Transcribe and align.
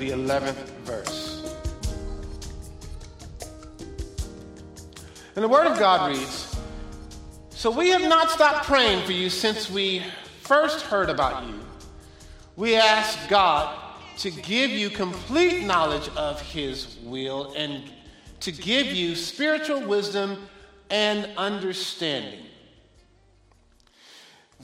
the 0.00 0.10
11th 0.10 0.54
verse. 0.84 1.54
And 5.36 5.44
the 5.44 5.48
Word 5.48 5.66
of 5.66 5.78
God 5.78 6.10
reads 6.10 6.56
So 7.50 7.70
we 7.70 7.90
have 7.90 8.02
not 8.02 8.30
stopped 8.30 8.66
praying 8.66 9.04
for 9.04 9.12
you 9.12 9.28
since 9.28 9.70
we 9.70 10.02
first 10.40 10.86
heard 10.86 11.10
about 11.10 11.46
you. 11.46 11.60
We 12.56 12.76
ask 12.76 13.28
God 13.28 13.78
to 14.18 14.30
give 14.30 14.70
you 14.70 14.88
complete 14.88 15.64
knowledge 15.64 16.08
of 16.16 16.40
His 16.40 16.96
will 17.02 17.52
and 17.54 17.82
to 18.40 18.52
give 18.52 18.86
you 18.86 19.14
spiritual 19.14 19.82
wisdom 19.82 20.48
and 20.88 21.28
understanding. 21.36 22.46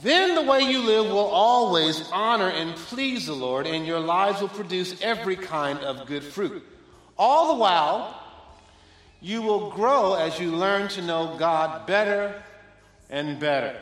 Then 0.01 0.35
the 0.35 0.43
way 0.43 0.61
you 0.61 0.81
live 0.81 1.05
will 1.07 1.17
always 1.17 2.07
honor 2.11 2.49
and 2.49 2.75
please 2.75 3.25
the 3.25 3.33
Lord, 3.33 3.65
and 3.65 3.85
your 3.85 3.99
lives 3.99 4.41
will 4.41 4.49
produce 4.49 5.01
every 5.01 5.35
kind 5.35 5.79
of 5.79 6.05
good 6.05 6.23
fruit. 6.23 6.63
All 7.17 7.55
the 7.55 7.59
while, 7.59 8.21
you 9.21 9.41
will 9.41 9.71
grow 9.71 10.13
as 10.13 10.39
you 10.39 10.51
learn 10.51 10.87
to 10.89 11.01
know 11.01 11.35
God 11.39 11.87
better 11.87 12.43
and 13.09 13.39
better. 13.39 13.75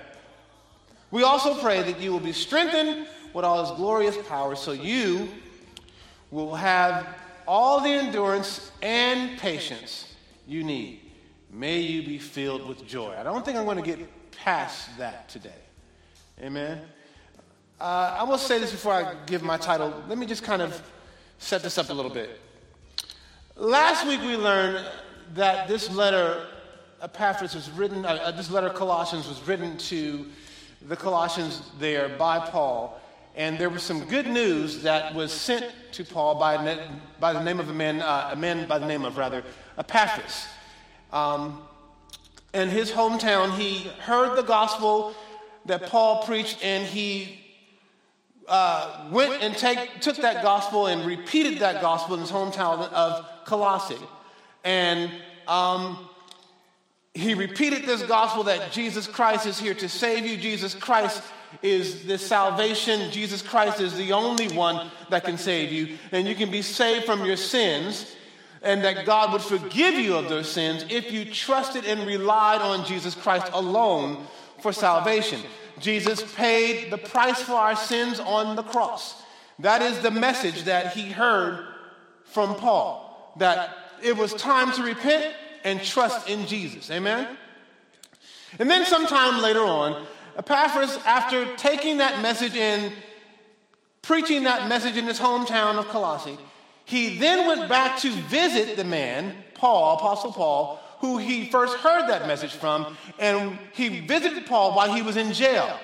We 1.11 1.23
also 1.23 1.53
pray 1.55 1.83
that 1.83 1.99
you 1.99 2.13
will 2.13 2.21
be 2.21 2.31
strengthened 2.31 3.07
with 3.33 3.43
all 3.43 3.65
his 3.65 3.75
glorious 3.75 4.17
power 4.29 4.55
so 4.55 4.71
you 4.71 5.27
will 6.31 6.55
have 6.55 7.07
all 7.45 7.81
the 7.81 7.89
endurance 7.89 8.71
and 8.81 9.37
patience 9.37 10.13
you 10.47 10.63
need. 10.63 11.01
May 11.51 11.79
you 11.79 12.03
be 12.03 12.17
filled 12.19 12.67
with 12.67 12.87
joy. 12.87 13.13
I 13.17 13.23
don't 13.23 13.43
think 13.43 13.57
I'm 13.57 13.65
going 13.65 13.77
to 13.77 13.83
get 13.83 14.31
past 14.31 14.97
that 14.97 15.27
today. 15.27 15.64
Amen. 16.41 16.81
Uh, 17.79 18.17
I 18.19 18.23
will 18.23 18.37
say 18.37 18.59
this 18.59 18.71
before 18.71 18.91
I 18.91 19.15
give 19.25 19.41
my 19.41 19.55
title. 19.55 20.03
Let 20.09 20.17
me 20.17 20.25
just 20.25 20.43
kind 20.43 20.61
of 20.61 20.81
set 21.37 21.63
this 21.63 21.77
up 21.77 21.89
a 21.89 21.93
little 21.93 22.11
bit. 22.11 22.41
Last 23.55 24.05
week 24.05 24.19
we 24.19 24.35
learned 24.35 24.85
that 25.33 25.69
this 25.69 25.89
letter, 25.89 26.45
Epaphras, 27.01 27.55
was 27.55 27.71
written, 27.71 28.05
uh, 28.05 28.09
uh, 28.09 28.31
this 28.31 28.51
letter, 28.51 28.69
Colossians, 28.69 29.29
was 29.29 29.41
written 29.47 29.77
to 29.77 30.25
the 30.89 30.97
Colossians 30.97 31.61
there 31.79 32.09
by 32.09 32.39
Paul. 32.39 32.99
And 33.37 33.57
there 33.57 33.69
was 33.69 33.83
some 33.83 34.03
good 34.03 34.27
news 34.27 34.81
that 34.83 35.15
was 35.15 35.31
sent 35.31 35.73
to 35.93 36.03
Paul 36.03 36.35
by, 36.35 36.79
by 37.17 37.31
the 37.31 37.41
name 37.41 37.61
of 37.61 37.69
a 37.69 37.73
man, 37.73 38.01
uh, 38.01 38.31
a 38.33 38.35
man 38.35 38.67
by 38.67 38.77
the 38.77 38.85
name 38.85 39.05
of, 39.05 39.17
rather, 39.17 39.41
Epaphras. 39.77 40.47
Um, 41.13 41.61
in 42.53 42.67
his 42.67 42.91
hometown, 42.91 43.57
he 43.57 43.89
heard 43.99 44.37
the 44.37 44.43
gospel 44.43 45.15
that 45.65 45.87
Paul 45.87 46.23
preached, 46.23 46.63
and 46.63 46.85
he 46.85 47.39
uh, 48.47 49.07
went 49.11 49.41
and 49.41 49.55
take, 49.55 50.01
took 50.01 50.17
that 50.17 50.43
gospel 50.43 50.87
and 50.87 51.05
repeated 51.05 51.59
that 51.59 51.81
gospel 51.81 52.15
in 52.15 52.21
his 52.21 52.31
hometown 52.31 52.91
of 52.91 53.25
Colossae. 53.45 53.97
And 54.63 55.11
um, 55.47 56.07
he 57.13 57.33
repeated 57.33 57.85
this 57.85 58.03
gospel 58.03 58.43
that 58.43 58.71
Jesus 58.71 59.07
Christ 59.07 59.45
is 59.45 59.59
here 59.59 59.73
to 59.75 59.89
save 59.89 60.25
you. 60.25 60.37
Jesus 60.37 60.73
Christ 60.73 61.23
is 61.61 62.05
the 62.05 62.17
salvation. 62.17 63.11
Jesus 63.11 63.41
Christ 63.41 63.79
is 63.79 63.95
the 63.95 64.11
only 64.11 64.49
one 64.49 64.91
that 65.09 65.23
can 65.23 65.37
save 65.37 65.71
you. 65.71 65.97
And 66.11 66.27
you 66.27 66.35
can 66.35 66.51
be 66.51 66.61
saved 66.61 67.05
from 67.05 67.25
your 67.25 67.37
sins. 67.37 68.15
And 68.61 68.83
that 68.83 69.05
God 69.05 69.31
would 69.31 69.43
forgive 69.43 69.93
you 69.93 70.15
of 70.15 70.27
those 70.27 70.51
sins 70.51 70.85
if 70.89 71.11
you 71.11 71.25
trusted 71.25 71.85
and 71.85 72.07
relied 72.07 72.61
on 72.61 72.83
Jesus 72.83 73.13
Christ 73.13 73.47
alone 73.53 74.25
for 74.65 74.73
salvation. 74.73 75.39
Jesus 75.79 76.23
paid 76.33 76.89
the 76.89 76.97
price 76.97 77.39
for 77.39 77.53
our 77.53 77.75
sins 77.75 78.19
on 78.19 78.55
the 78.55 78.63
cross. 78.63 79.21
That 79.59 79.83
is 79.83 79.99
the 79.99 80.09
message 80.09 80.63
that 80.63 80.93
he 80.93 81.11
heard 81.11 81.67
from 82.23 82.55
Paul 82.55 83.31
that 83.37 83.77
it 84.01 84.17
was 84.17 84.33
time 84.33 84.71
to 84.71 84.81
repent 84.81 85.35
and 85.63 85.79
trust 85.83 86.27
in 86.27 86.47
Jesus. 86.47 86.89
Amen? 86.89 87.37
And 88.57 88.67
then 88.67 88.87
sometime 88.87 89.39
later 89.39 89.61
on, 89.61 90.07
Epaphras, 90.35 90.97
after 91.05 91.45
taking 91.57 91.97
that 91.97 92.23
message 92.23 92.55
in, 92.55 92.91
preaching 94.01 94.45
that 94.45 94.67
message 94.67 94.97
in 94.97 95.05
his 95.05 95.19
hometown 95.19 95.77
of 95.77 95.87
Colossae, 95.89 96.39
he 96.85 97.19
then 97.19 97.45
went 97.47 97.69
back 97.69 97.99
to 97.99 98.09
visit 98.09 98.77
the 98.77 98.83
man, 98.83 99.35
Paul, 99.53 99.97
Apostle 99.97 100.31
Paul, 100.31 100.79
who 101.05 101.17
he 101.17 101.49
first 101.49 101.77
heard 101.77 102.07
that 102.09 102.27
message 102.27 102.53
from, 102.53 102.97
and 103.19 103.57
he 103.73 103.99
visited 104.01 104.45
Paul 104.45 104.75
while 104.75 104.91
he 104.91 105.01
was 105.01 105.17
in 105.17 105.33
jail. 105.33 105.79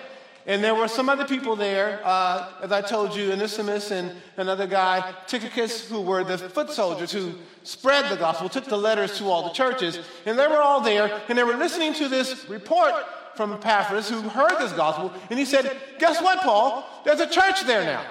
And 0.47 0.63
there 0.63 0.73
were 0.73 0.87
some 0.87 1.07
other 1.07 1.25
people 1.25 1.55
there, 1.55 2.01
uh, 2.03 2.49
as 2.63 2.71
I 2.71 2.81
told 2.81 3.15
you, 3.15 3.31
Onesimus 3.31 3.91
and 3.91 4.11
another 4.37 4.65
guy, 4.65 5.13
Tychicus, 5.27 5.87
who 5.87 6.01
were 6.01 6.23
the 6.23 6.37
foot 6.37 6.71
soldiers 6.71 7.11
who 7.11 7.33
spread 7.61 8.11
the 8.11 8.17
gospel, 8.17 8.49
took 8.49 8.65
the 8.65 8.77
letters 8.77 9.19
to 9.19 9.25
all 9.25 9.43
the 9.43 9.53
churches. 9.53 9.99
And 10.25 10.39
they 10.39 10.47
were 10.47 10.61
all 10.61 10.81
there, 10.81 11.21
and 11.29 11.37
they 11.37 11.43
were 11.43 11.57
listening 11.57 11.93
to 11.95 12.07
this 12.07 12.49
report 12.49 12.93
from 13.35 13.53
Epaphras, 13.53 14.09
who 14.09 14.21
heard 14.21 14.57
this 14.59 14.73
gospel. 14.73 15.13
And 15.29 15.37
he 15.37 15.45
said, 15.45 15.77
Guess 15.99 16.21
what, 16.23 16.39
Paul? 16.39 16.83
There's 17.05 17.19
a 17.19 17.29
church 17.29 17.63
there 17.65 17.83
now. 17.83 18.03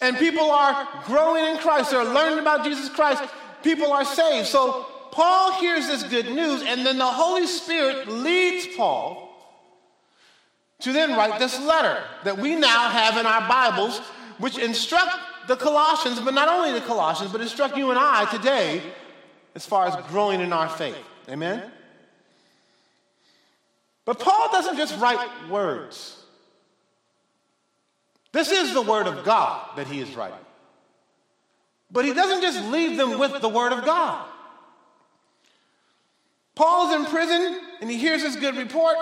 And 0.00 0.16
people 0.18 0.50
are 0.50 0.88
growing 1.04 1.44
in 1.44 1.58
Christ, 1.58 1.92
they're 1.92 2.04
learning 2.04 2.40
about 2.40 2.64
Jesus 2.64 2.88
Christ. 2.88 3.22
People 3.62 3.92
are 3.92 4.04
saved. 4.04 4.48
So 4.48 4.86
Paul 5.16 5.52
hears 5.52 5.86
this 5.86 6.02
good 6.02 6.26
news, 6.26 6.62
and 6.62 6.84
then 6.84 6.98
the 6.98 7.06
Holy 7.06 7.46
Spirit 7.46 8.06
leads 8.06 8.76
Paul 8.76 9.34
to 10.80 10.92
then 10.92 11.16
write 11.16 11.38
this 11.38 11.58
letter 11.58 12.04
that 12.24 12.36
we 12.36 12.54
now 12.54 12.90
have 12.90 13.16
in 13.16 13.24
our 13.24 13.48
Bibles, 13.48 13.98
which 14.36 14.58
instruct 14.58 15.16
the 15.48 15.56
Colossians, 15.56 16.20
but 16.20 16.34
not 16.34 16.50
only 16.50 16.70
the 16.78 16.84
Colossians, 16.84 17.32
but 17.32 17.40
instruct 17.40 17.78
you 17.78 17.88
and 17.88 17.98
I 17.98 18.26
today 18.30 18.82
as 19.54 19.64
far 19.64 19.86
as 19.86 19.96
growing 20.08 20.42
in 20.42 20.52
our 20.52 20.68
faith. 20.68 20.98
Amen? 21.30 21.62
But 24.04 24.18
Paul 24.18 24.50
doesn't 24.52 24.76
just 24.76 25.00
write 25.00 25.48
words. 25.48 26.22
This 28.32 28.50
is 28.50 28.74
the 28.74 28.82
Word 28.82 29.06
of 29.06 29.24
God 29.24 29.78
that 29.78 29.86
he 29.86 29.98
is 29.98 30.14
writing. 30.14 30.36
But 31.90 32.04
he 32.04 32.12
doesn't 32.12 32.42
just 32.42 32.62
leave 32.66 32.98
them 32.98 33.18
with 33.18 33.40
the 33.40 33.48
Word 33.48 33.72
of 33.72 33.82
God. 33.82 34.28
Paul's 36.56 36.94
in 36.94 37.04
prison 37.04 37.60
and 37.80 37.88
he 37.88 37.98
hears 37.98 38.22
this 38.22 38.34
good 38.34 38.56
report, 38.56 38.96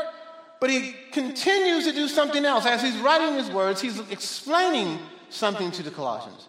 but 0.60 0.69
he 0.69 0.94
continues 1.12 1.84
to 1.84 1.92
do 1.92 2.09
something 2.09 2.44
else. 2.44 2.66
As 2.66 2.82
he's 2.82 2.98
writing 2.98 3.34
his 3.34 3.48
words, 3.48 3.81
he's 3.81 3.98
explaining 4.10 4.98
something 5.31 5.70
to 5.70 5.82
the 5.82 5.91
Colossians, 5.91 6.48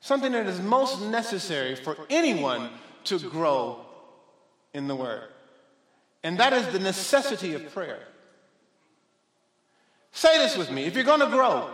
something 0.00 0.30
that 0.32 0.46
is 0.46 0.60
most 0.60 1.00
necessary 1.00 1.74
for 1.74 1.96
anyone 2.10 2.68
to 3.04 3.18
grow 3.18 3.80
in 4.74 4.86
the 4.86 4.94
Word. 4.94 5.28
And 6.22 6.38
that 6.38 6.52
is 6.52 6.66
the 6.68 6.78
necessity 6.78 7.54
of 7.54 7.72
prayer. 7.72 8.06
Say 10.12 10.36
this 10.38 10.56
with 10.56 10.70
me 10.70 10.84
if 10.84 10.94
you're 10.94 11.04
going 11.04 11.20
to 11.20 11.28
grow, 11.28 11.70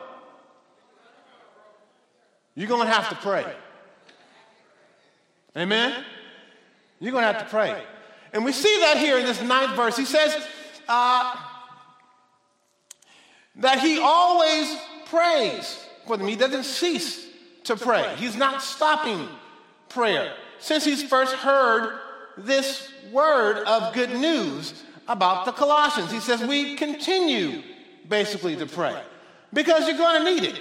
you're 2.54 2.68
going 2.68 2.86
to 2.86 2.92
have 2.92 3.08
to 3.08 3.16
pray. 3.16 3.44
Amen? 5.56 6.04
You're 7.00 7.12
going 7.12 7.22
to 7.22 7.32
have 7.32 7.42
to 7.42 7.50
pray. 7.50 7.82
And 8.36 8.44
we 8.44 8.52
see 8.52 8.80
that 8.80 8.98
here 8.98 9.16
in 9.16 9.24
this 9.24 9.40
ninth 9.40 9.74
verse. 9.74 9.96
He 9.96 10.04
says 10.04 10.46
uh, 10.88 11.36
that 13.54 13.80
he 13.80 13.98
always 13.98 14.76
prays 15.06 15.82
for 16.06 16.18
them. 16.18 16.26
He 16.26 16.36
doesn't 16.36 16.64
cease 16.64 17.28
to 17.64 17.76
pray, 17.76 18.14
he's 18.18 18.36
not 18.36 18.60
stopping 18.60 19.26
prayer. 19.88 20.34
Since 20.58 20.84
he's 20.84 21.02
first 21.02 21.32
heard 21.32 21.98
this 22.36 22.92
word 23.10 23.64
of 23.64 23.94
good 23.94 24.10
news 24.10 24.84
about 25.08 25.46
the 25.46 25.52
Colossians, 25.52 26.12
he 26.12 26.20
says, 26.20 26.42
We 26.42 26.76
continue 26.76 27.62
basically 28.06 28.54
to 28.56 28.66
pray 28.66 29.00
because 29.54 29.88
you're 29.88 29.96
going 29.96 30.22
to 30.22 30.30
need 30.30 30.44
it. 30.44 30.60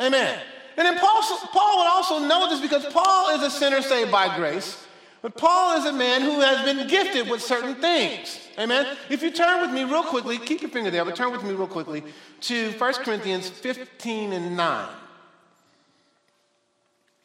Amen. 0.00 0.38
And 0.76 0.86
then 0.86 0.96
Paul, 0.96 1.22
Paul 1.52 1.78
would 1.78 1.88
also 1.88 2.20
know 2.20 2.48
this 2.48 2.60
because 2.60 2.86
Paul 2.92 3.30
is 3.30 3.42
a 3.42 3.50
sinner 3.50 3.82
saved 3.82 4.12
by 4.12 4.36
grace. 4.36 4.86
But 5.22 5.36
Paul 5.36 5.76
is 5.78 5.84
a 5.84 5.92
man 5.92 6.22
who 6.22 6.40
has 6.40 6.64
been 6.64 6.88
gifted 6.88 7.28
with 7.28 7.42
certain 7.42 7.74
things. 7.74 8.40
Amen? 8.58 8.96
If 9.10 9.22
you 9.22 9.30
turn 9.30 9.60
with 9.60 9.70
me 9.70 9.84
real 9.84 10.02
quickly, 10.02 10.38
keep 10.38 10.62
your 10.62 10.70
finger 10.70 10.90
there, 10.90 11.04
but 11.04 11.14
turn 11.14 11.30
with 11.30 11.42
me 11.42 11.52
real 11.52 11.66
quickly 11.66 12.02
to 12.42 12.70
1 12.72 12.94
Corinthians 12.94 13.48
15 13.48 14.32
and 14.32 14.56
9. 14.56 14.88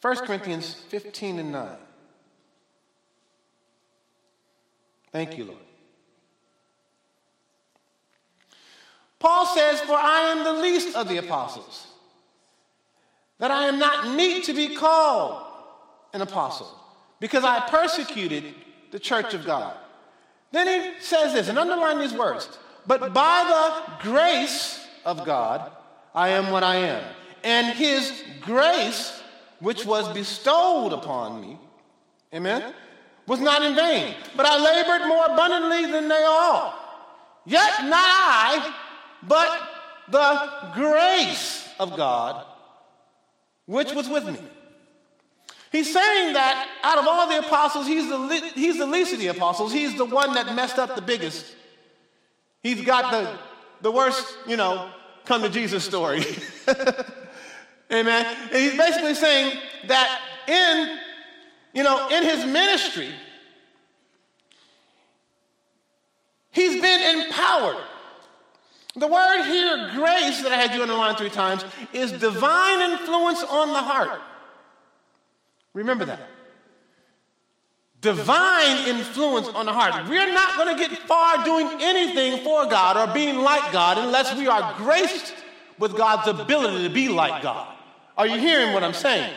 1 0.01 0.15
Corinthians 0.17 0.73
15 0.89 1.39
and 1.39 1.51
9. 1.53 1.77
Thank 5.11 5.37
you, 5.37 5.45
Lord. 5.45 5.59
Paul 9.19 9.45
says, 9.45 9.79
For 9.79 9.95
I 9.95 10.33
am 10.35 10.43
the 10.43 10.61
least 10.61 10.95
of 10.97 11.07
the 11.07 11.17
apostles, 11.17 11.87
that 13.39 13.51
I 13.51 13.67
am 13.67 13.79
not 13.79 14.13
meet 14.15 14.43
to 14.45 14.53
be 14.53 14.75
called 14.75 15.43
an 16.13 16.21
apostle 16.21 16.84
because 17.19 17.43
I 17.43 17.67
persecuted 17.69 18.53
the 18.91 18.99
church 18.99 19.33
of 19.33 19.45
God. 19.45 19.75
Then 20.51 20.67
he 20.67 21.01
says 21.01 21.33
this, 21.33 21.49
and 21.49 21.57
underline 21.57 21.99
these 21.99 22.13
words. 22.13 22.57
But 22.87 23.13
by 23.13 23.43
the 23.47 24.09
grace 24.09 24.85
of 25.03 25.25
God, 25.25 25.71
I 26.13 26.29
am 26.29 26.51
what 26.51 26.63
I 26.63 26.75
am. 26.75 27.03
And 27.43 27.75
his 27.77 28.23
grace, 28.41 29.21
which 29.59 29.85
was 29.85 30.07
bestowed 30.13 30.93
upon 30.93 31.41
me, 31.41 31.59
amen, 32.33 32.73
was 33.27 33.39
not 33.39 33.63
in 33.63 33.75
vain. 33.75 34.15
But 34.35 34.45
I 34.45 34.57
labored 34.57 35.07
more 35.07 35.25
abundantly 35.25 35.91
than 35.91 36.07
they 36.07 36.23
all. 36.23 36.73
Yet 37.45 37.83
not 37.83 37.93
I, 37.93 38.73
but 39.23 39.69
the 40.09 40.71
grace 40.73 41.67
of 41.79 41.95
God, 41.97 42.45
which 43.65 43.93
was 43.93 44.07
with 44.07 44.25
me. 44.25 44.39
He's 45.71 45.91
saying 45.91 46.33
that 46.33 46.67
out 46.83 46.97
of 46.97 47.07
all 47.07 47.27
the 47.27 47.39
apostles, 47.39 47.87
he's 47.87 48.07
the, 48.07 48.51
he's 48.55 48.77
the 48.77 48.85
least 48.85 49.13
of 49.13 49.19
the 49.19 49.27
apostles. 49.27 49.73
He's 49.73 49.97
the 49.97 50.05
one 50.05 50.33
that 50.35 50.55
messed 50.55 50.79
up 50.79 50.95
the 50.95 51.01
biggest. 51.01 51.55
He's 52.61 52.85
got 52.85 53.11
the, 53.11 53.37
the 53.81 53.91
worst, 53.91 54.37
you 54.47 54.57
know, 54.57 54.89
come 55.25 55.41
to 55.41 55.49
Jesus 55.49 55.83
story. 55.83 56.23
Amen. 57.91 58.37
And 58.51 58.55
he's 58.55 58.77
basically 58.77 59.15
saying 59.15 59.59
that 59.87 60.21
in, 60.47 60.99
you 61.73 61.83
know, 61.83 62.07
in 62.09 62.23
his 62.23 62.45
ministry, 62.45 63.09
he's 66.51 66.81
been 66.81 67.19
empowered. 67.19 67.83
The 68.95 69.07
word 69.07 69.43
here, 69.43 69.91
grace, 69.93 70.41
that 70.41 70.53
I 70.53 70.55
had 70.55 70.73
you 70.73 70.81
underline 70.81 71.15
three 71.15 71.29
times, 71.29 71.65
is 71.91 72.13
divine 72.13 72.91
influence 72.91 73.43
on 73.43 73.73
the 73.73 73.79
heart. 73.79 74.21
Remember 75.75 76.05
that. 76.05 76.21
Divine 77.99 78.87
influence 78.87 79.49
on 79.49 79.65
the 79.65 79.73
heart. 79.73 80.07
We're 80.07 80.31
not 80.31 80.55
going 80.55 80.75
to 80.75 80.81
get 80.81 80.97
far 80.99 81.43
doing 81.43 81.69
anything 81.81 82.43
for 82.43 82.65
God 82.65 82.97
or 82.97 83.13
being 83.13 83.37
like 83.39 83.73
God 83.73 83.97
unless 83.97 84.35
we 84.35 84.47
are 84.47 84.73
graced 84.77 85.33
with 85.77 85.97
God's 85.97 86.27
ability 86.27 86.87
to 86.87 86.93
be 86.93 87.09
like 87.09 87.43
God. 87.43 87.75
Are 88.17 88.25
you 88.25 88.39
hearing 88.39 88.73
what 88.73 88.83
I'm 88.83 88.93
saying? 88.93 89.33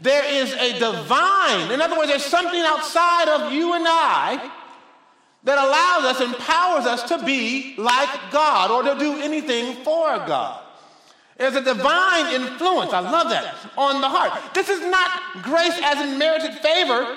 There 0.00 0.24
is 0.24 0.52
a 0.54 0.78
divine, 0.78 1.70
in 1.70 1.80
other 1.80 1.96
words, 1.96 2.08
there's 2.08 2.24
something 2.24 2.60
outside 2.60 3.28
of 3.28 3.52
you 3.52 3.74
and 3.74 3.84
I 3.86 4.50
that 5.44 5.58
allows 5.58 6.16
us, 6.16 6.20
empowers 6.20 6.86
us 6.86 7.08
to 7.10 7.24
be 7.24 7.76
like 7.78 8.08
God 8.32 8.72
or 8.72 8.82
to 8.92 8.98
do 8.98 9.20
anything 9.20 9.84
for 9.84 10.16
God. 10.26 10.65
There's 11.38 11.54
a 11.54 11.62
divine 11.62 12.34
influence, 12.34 12.92
I 12.92 13.00
love 13.00 13.28
that, 13.28 13.54
on 13.76 14.00
the 14.00 14.08
heart. 14.08 14.54
This 14.54 14.68
is 14.68 14.80
not 14.80 15.42
grace 15.42 15.78
as 15.82 16.00
in 16.00 16.18
merited 16.18 16.54
favor, 16.54 17.16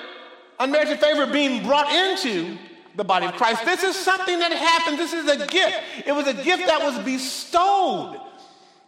unmerited 0.58 1.00
favor 1.00 1.26
being 1.26 1.66
brought 1.66 1.90
into 1.90 2.58
the 2.96 3.04
body 3.04 3.26
of 3.26 3.32
Christ. 3.34 3.64
This 3.64 3.82
is 3.82 3.96
something 3.96 4.38
that 4.40 4.52
happened. 4.52 4.98
This 4.98 5.14
is 5.14 5.26
a 5.26 5.46
gift. 5.46 5.76
It 6.06 6.12
was 6.12 6.26
a 6.26 6.34
gift 6.34 6.66
that 6.66 6.82
was 6.82 6.98
bestowed. 7.04 8.20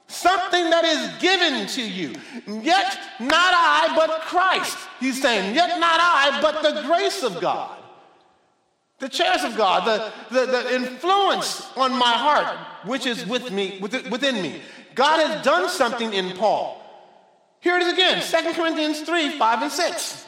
Something 0.06 0.68
that 0.68 0.84
is 0.84 1.22
given 1.22 1.66
to 1.68 1.82
you. 1.82 2.14
Yet 2.46 2.98
not 3.18 3.54
I, 3.54 3.94
but 3.96 4.20
Christ. 4.22 4.76
He's 5.00 5.22
saying, 5.22 5.54
yet 5.54 5.80
not 5.80 5.98
I, 5.98 6.40
but 6.42 6.62
the 6.62 6.82
grace 6.82 7.22
of 7.22 7.40
God 7.40 7.78
the 9.02 9.08
charis 9.08 9.42
of 9.42 9.56
God, 9.56 9.84
the, 9.84 10.12
the, 10.32 10.46
the, 10.46 10.74
influence 10.76 11.68
on 11.76 11.90
my 11.90 12.12
heart, 12.12 12.56
which 12.86 13.04
is 13.04 13.26
with 13.26 13.50
me, 13.50 13.78
within 13.80 14.40
me. 14.40 14.62
God 14.94 15.26
has 15.26 15.44
done 15.44 15.68
something 15.68 16.12
in 16.12 16.36
Paul. 16.36 16.78
Here 17.60 17.76
it 17.76 17.82
is 17.82 17.92
again 17.92 18.22
2 18.22 18.60
Corinthians 18.60 19.00
3 19.02 19.38
5 19.38 19.62
and 19.62 19.72
6. 19.72 20.26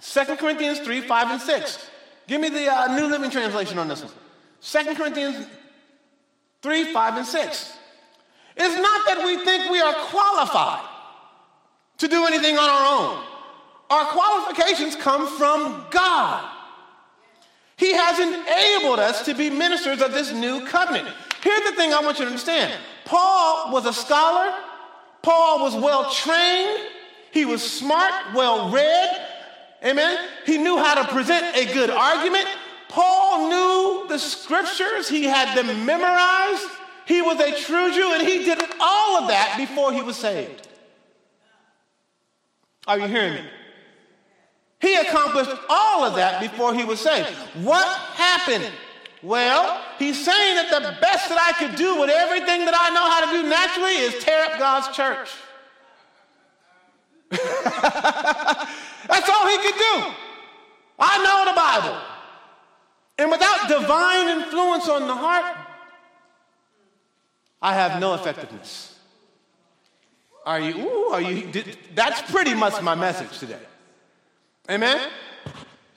2 0.00 0.36
Corinthians 0.36 0.80
3 0.80 1.00
5 1.02 1.30
and 1.30 1.40
6. 1.40 1.90
Give 2.26 2.40
me 2.40 2.48
the 2.48 2.70
uh, 2.70 2.96
New 2.96 3.06
Living 3.06 3.30
Translation 3.30 3.78
on 3.78 3.88
this 3.88 4.02
one. 4.02 4.12
2 4.60 4.94
Corinthians 4.94 5.46
3 6.62 6.92
5 6.92 7.16
and 7.16 7.26
6. 7.26 7.72
It's 8.56 8.76
not 8.76 9.06
that 9.06 9.24
we 9.24 9.44
think 9.44 9.70
we 9.70 9.80
are 9.80 9.94
qualified 9.94 10.84
to 11.98 12.08
do 12.08 12.26
anything 12.26 12.58
on 12.58 12.68
our 12.68 13.00
own. 13.00 13.24
Our 13.90 14.04
qualifications 14.06 14.96
come 14.96 15.26
from 15.38 15.86
God. 15.90 16.44
He 17.76 17.92
has 17.92 18.18
enabled 18.18 18.98
us 18.98 19.24
to 19.24 19.34
be 19.34 19.48
ministers 19.50 20.02
of 20.02 20.12
this 20.12 20.32
new 20.32 20.66
covenant. 20.66 21.14
Here's 21.40 21.70
the 21.70 21.76
thing 21.76 21.92
I 21.92 22.00
want 22.00 22.18
you 22.18 22.24
to 22.24 22.30
understand 22.30 22.74
Paul 23.08 23.72
was 23.72 23.86
a 23.86 23.92
scholar, 23.92 24.54
Paul 25.22 25.60
was 25.60 25.74
well 25.74 26.10
trained, 26.10 26.78
he 27.30 27.46
was 27.46 27.62
smart, 27.62 28.12
well 28.34 28.70
read. 28.70 29.26
Amen. 29.82 30.28
He 30.44 30.58
knew 30.58 30.76
how 30.76 31.00
to 31.02 31.08
present 31.08 31.56
a 31.56 31.72
good 31.72 31.88
argument. 31.88 32.46
Paul 32.88 33.48
knew 33.48 34.08
the 34.08 34.18
scriptures, 34.18 35.08
he 35.08 35.24
had 35.24 35.56
them 35.56 35.86
memorized. 35.86 36.68
He 37.06 37.22
was 37.22 37.40
a 37.40 37.58
true 37.62 37.90
Jew, 37.94 38.12
and 38.12 38.28
he 38.28 38.44
did 38.44 38.62
all 38.78 39.22
of 39.22 39.28
that 39.28 39.54
before 39.56 39.90
he 39.90 40.02
was 40.02 40.16
saved. 40.16 40.68
Are 42.86 42.98
you 42.98 43.06
hearing 43.06 43.34
me? 43.36 43.44
He 44.80 44.96
accomplished 44.96 45.50
all 45.70 46.04
of 46.04 46.14
that 46.16 46.42
before 46.42 46.74
he 46.74 46.84
was 46.84 47.00
saved. 47.00 47.30
What 47.62 47.86
happened? 47.86 48.70
Well, 49.22 49.82
he's 49.98 50.24
saying 50.24 50.56
that 50.56 50.70
the 50.70 51.00
best 51.00 51.28
that 51.28 51.38
I 51.38 51.52
could 51.58 51.76
do 51.76 52.00
with 52.00 52.10
everything 52.10 52.64
that 52.64 52.74
I 52.74 52.90
know 52.90 53.10
how 53.10 53.26
to 53.26 53.42
do 53.42 53.48
naturally 53.48 53.96
is 53.96 54.22
tear 54.22 54.44
up 54.44 54.58
God's 54.58 54.96
church. 54.96 55.30
That's 57.30 59.28
all 59.28 59.48
he 59.48 59.58
could 59.58 59.74
do. 59.74 60.12
I 60.98 61.22
know 61.22 61.44
the 61.50 61.56
Bible. 61.56 62.00
And 63.18 63.30
without 63.30 63.68
divine 63.68 64.28
influence 64.28 64.88
on 64.88 65.06
the 65.08 65.14
heart, 65.14 65.56
I 67.60 67.74
have 67.74 68.00
no 68.00 68.14
effectiveness. 68.14 68.96
Are 70.46 70.60
you, 70.60 70.78
ooh, 70.78 71.10
are 71.10 71.20
you, 71.20 71.52
that's 71.94 72.22
pretty 72.30 72.54
much 72.54 72.80
my 72.80 72.94
message 72.94 73.38
today. 73.38 73.60
Amen? 74.70 75.10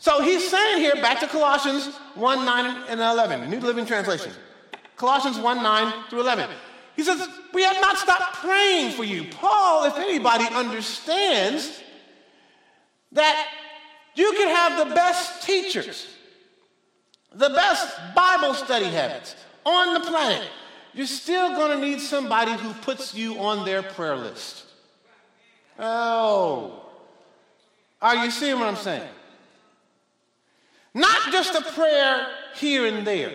So 0.01 0.19
he's 0.23 0.49
saying 0.49 0.79
here, 0.79 0.95
back 0.95 1.19
to 1.19 1.27
Colossians 1.27 1.95
1 2.15 2.43
9 2.43 2.85
and 2.89 2.99
11, 2.99 3.47
New 3.51 3.59
Living 3.59 3.85
Translation. 3.85 4.31
Colossians 4.95 5.37
1 5.37 5.61
9 5.61 5.93
through 6.09 6.21
11. 6.21 6.49
He 6.95 7.03
says, 7.03 7.29
We 7.53 7.61
have 7.61 7.79
not 7.79 7.99
stopped 7.99 8.37
praying 8.37 8.93
for 8.93 9.03
you. 9.03 9.25
Paul, 9.29 9.83
if 9.85 9.95
anybody, 9.97 10.45
understands 10.45 11.83
that 13.11 13.47
you 14.15 14.33
can 14.39 14.47
have 14.47 14.87
the 14.89 14.95
best 14.95 15.43
teachers, 15.43 16.07
the 17.31 17.49
best 17.49 17.95
Bible 18.15 18.55
study 18.55 18.87
habits 18.87 19.35
on 19.67 19.93
the 19.93 19.99
planet. 19.99 20.47
You're 20.95 21.05
still 21.05 21.49
going 21.49 21.79
to 21.79 21.87
need 21.87 22.01
somebody 22.01 22.53
who 22.53 22.73
puts 22.73 23.13
you 23.13 23.37
on 23.37 23.65
their 23.65 23.83
prayer 23.83 24.15
list. 24.15 24.63
Oh, 25.77 26.89
are 28.01 28.15
you 28.25 28.31
seeing 28.31 28.57
what 28.57 28.67
I'm 28.67 28.75
saying? 28.75 29.07
Not 30.93 31.31
just 31.31 31.55
a 31.55 31.61
prayer 31.73 32.27
here 32.55 32.85
and 32.85 33.07
there. 33.07 33.33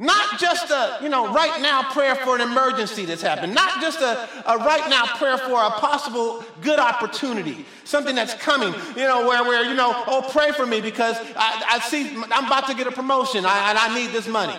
Not 0.00 0.38
just 0.38 0.70
a, 0.70 0.98
you 1.02 1.08
know, 1.08 1.32
right 1.32 1.60
now 1.60 1.82
prayer 1.90 2.14
for 2.14 2.36
an 2.36 2.40
emergency 2.40 3.04
that's 3.04 3.20
happened. 3.20 3.52
Not 3.52 3.80
just 3.80 4.00
a, 4.00 4.28
a 4.46 4.56
right 4.58 4.88
now 4.88 5.06
prayer 5.16 5.36
for 5.36 5.60
a 5.60 5.70
possible 5.70 6.44
good 6.62 6.78
opportunity, 6.78 7.66
something 7.82 8.14
that's 8.14 8.34
coming, 8.34 8.72
you 8.96 9.02
know, 9.02 9.26
where, 9.26 9.42
where 9.42 9.64
you 9.64 9.74
know, 9.74 10.04
oh, 10.06 10.24
pray 10.30 10.52
for 10.52 10.66
me 10.66 10.80
because 10.80 11.16
I, 11.36 11.64
I 11.68 11.78
see 11.80 12.16
I'm 12.30 12.46
about 12.46 12.68
to 12.68 12.74
get 12.74 12.86
a 12.86 12.92
promotion 12.92 13.44
I, 13.44 13.70
and 13.70 13.78
I 13.78 13.92
need 13.92 14.12
this 14.12 14.28
money. 14.28 14.56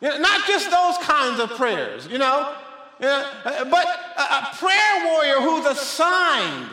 You 0.00 0.08
know, 0.08 0.18
not 0.18 0.48
just 0.48 0.68
those 0.68 0.98
kinds 0.98 1.38
of 1.38 1.50
prayers, 1.50 2.08
you 2.08 2.18
know. 2.18 2.56
Yeah, 3.00 3.24
uh, 3.44 3.64
but 3.64 3.86
a 4.18 4.54
prayer 4.56 5.06
warrior 5.06 5.40
who's 5.40 5.64
assigned 5.64 6.68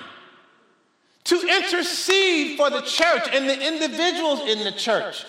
to 1.27 1.35
intercede 1.41 2.57
for 2.57 2.69
the 2.69 2.81
church 2.81 3.23
and 3.33 3.49
the 3.49 3.67
individuals 3.67 4.41
in 4.41 4.63
the 4.63 4.71
church. 4.71 5.25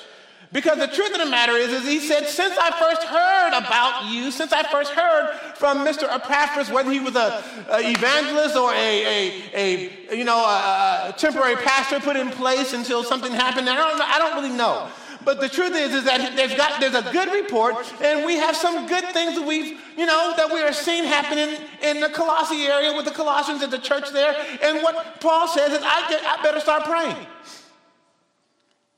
Because 0.50 0.78
the 0.78 0.86
truth 0.86 1.12
of 1.12 1.18
the 1.18 1.26
matter 1.26 1.52
is, 1.52 1.70
is 1.70 1.86
he 1.86 1.98
said, 1.98 2.26
since 2.26 2.56
I 2.56 2.70
first 2.70 3.02
heard 3.02 3.48
about 3.48 4.10
you, 4.10 4.30
since 4.30 4.52
I 4.52 4.62
first 4.62 4.92
heard 4.92 5.34
from 5.56 5.84
Mr. 5.84 6.04
Epaphras, 6.04 6.70
whether 6.70 6.90
he 6.90 7.00
was 7.00 7.16
a, 7.16 7.42
evangelist 7.68 8.56
or 8.56 8.72
a, 8.72 9.04
a, 9.52 9.90
a 10.10 10.16
you 10.16 10.24
know 10.24 10.38
a, 10.38 11.10
a, 11.10 11.14
temporary 11.18 11.56
pastor 11.56 12.00
put 12.00 12.16
in 12.16 12.30
place 12.30 12.72
until 12.72 13.04
something 13.04 13.32
happened, 13.32 13.68
I 13.68 13.74
don't, 13.74 14.00
I 14.00 14.18
don't 14.18 14.42
really 14.42 14.56
know. 14.56 14.88
But 15.28 15.42
the 15.42 15.48
truth 15.50 15.76
is, 15.76 15.92
is 15.92 16.04
that 16.04 16.34
there's, 16.36 16.54
got, 16.54 16.80
there's 16.80 16.94
a 16.94 17.12
good 17.12 17.30
report, 17.30 17.76
and 18.00 18.24
we 18.24 18.36
have 18.36 18.56
some 18.56 18.86
good 18.86 19.04
things 19.12 19.34
that 19.34 19.46
we've, 19.46 19.78
you 19.94 20.06
know, 20.06 20.32
that 20.38 20.50
we 20.50 20.62
are 20.62 20.72
seeing 20.72 21.04
happening 21.04 21.54
in 21.82 22.00
the 22.00 22.08
Colossae 22.08 22.62
area 22.62 22.96
with 22.96 23.04
the 23.04 23.10
Colossians 23.10 23.62
at 23.62 23.70
the 23.70 23.78
church 23.78 24.10
there. 24.10 24.34
And 24.62 24.82
what 24.82 25.20
Paul 25.20 25.46
says 25.46 25.72
is, 25.72 25.80
I, 25.82 26.08
get, 26.08 26.24
I 26.24 26.42
better 26.42 26.60
start 26.60 26.84
praying. 26.84 27.26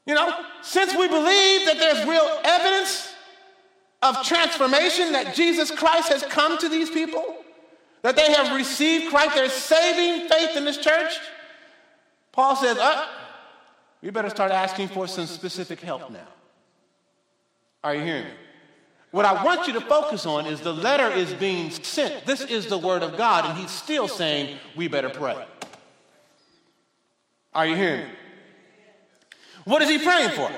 You 0.06 0.14
know, 0.14 0.32
since 0.62 0.94
we 0.94 1.08
believe 1.08 1.66
that 1.66 1.78
there's 1.80 2.06
real 2.06 2.38
evidence 2.44 3.12
of 4.00 4.24
transformation, 4.24 5.10
that 5.10 5.34
Jesus 5.34 5.72
Christ 5.72 6.10
has 6.10 6.22
come 6.22 6.58
to 6.58 6.68
these 6.68 6.90
people, 6.90 7.38
that 8.02 8.14
they 8.14 8.32
have 8.32 8.56
received 8.56 9.10
Christ, 9.10 9.34
their 9.34 9.48
saving 9.48 10.28
faith 10.28 10.56
in 10.56 10.64
this 10.64 10.78
church, 10.78 11.12
Paul 12.30 12.54
says, 12.54 12.78
uh, 12.78 13.08
we 14.02 14.10
better 14.10 14.30
start 14.30 14.52
asking 14.52 14.88
for 14.88 15.06
some 15.06 15.26
specific 15.26 15.80
help 15.80 16.10
now. 16.10 16.26
Are 17.82 17.94
you 17.94 18.02
hearing 18.02 18.24
me? 18.24 18.30
What 19.10 19.24
I 19.24 19.42
want 19.44 19.66
you 19.66 19.72
to 19.74 19.80
focus 19.80 20.24
on 20.24 20.46
is 20.46 20.60
the 20.60 20.72
letter 20.72 21.08
is 21.08 21.34
being 21.34 21.70
sent. 21.70 22.24
This 22.26 22.42
is 22.42 22.66
the 22.66 22.78
word 22.78 23.02
of 23.02 23.16
God, 23.16 23.44
and 23.44 23.58
he's 23.58 23.70
still 23.70 24.06
saying, 24.06 24.56
we 24.76 24.86
better 24.86 25.10
pray. 25.10 25.44
Are 27.52 27.66
you 27.66 27.74
hearing 27.74 28.06
me? 28.06 28.14
What 29.64 29.82
is 29.82 29.88
he 29.88 29.98
praying 29.98 30.30
for? 30.30 30.50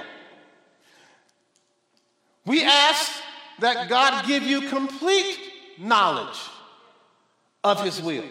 We 2.44 2.62
ask 2.62 3.22
that 3.60 3.88
God 3.88 4.26
give 4.26 4.42
you 4.42 4.68
complete 4.68 5.38
knowledge 5.78 6.38
of 7.64 7.82
his 7.82 8.02
will 8.02 8.24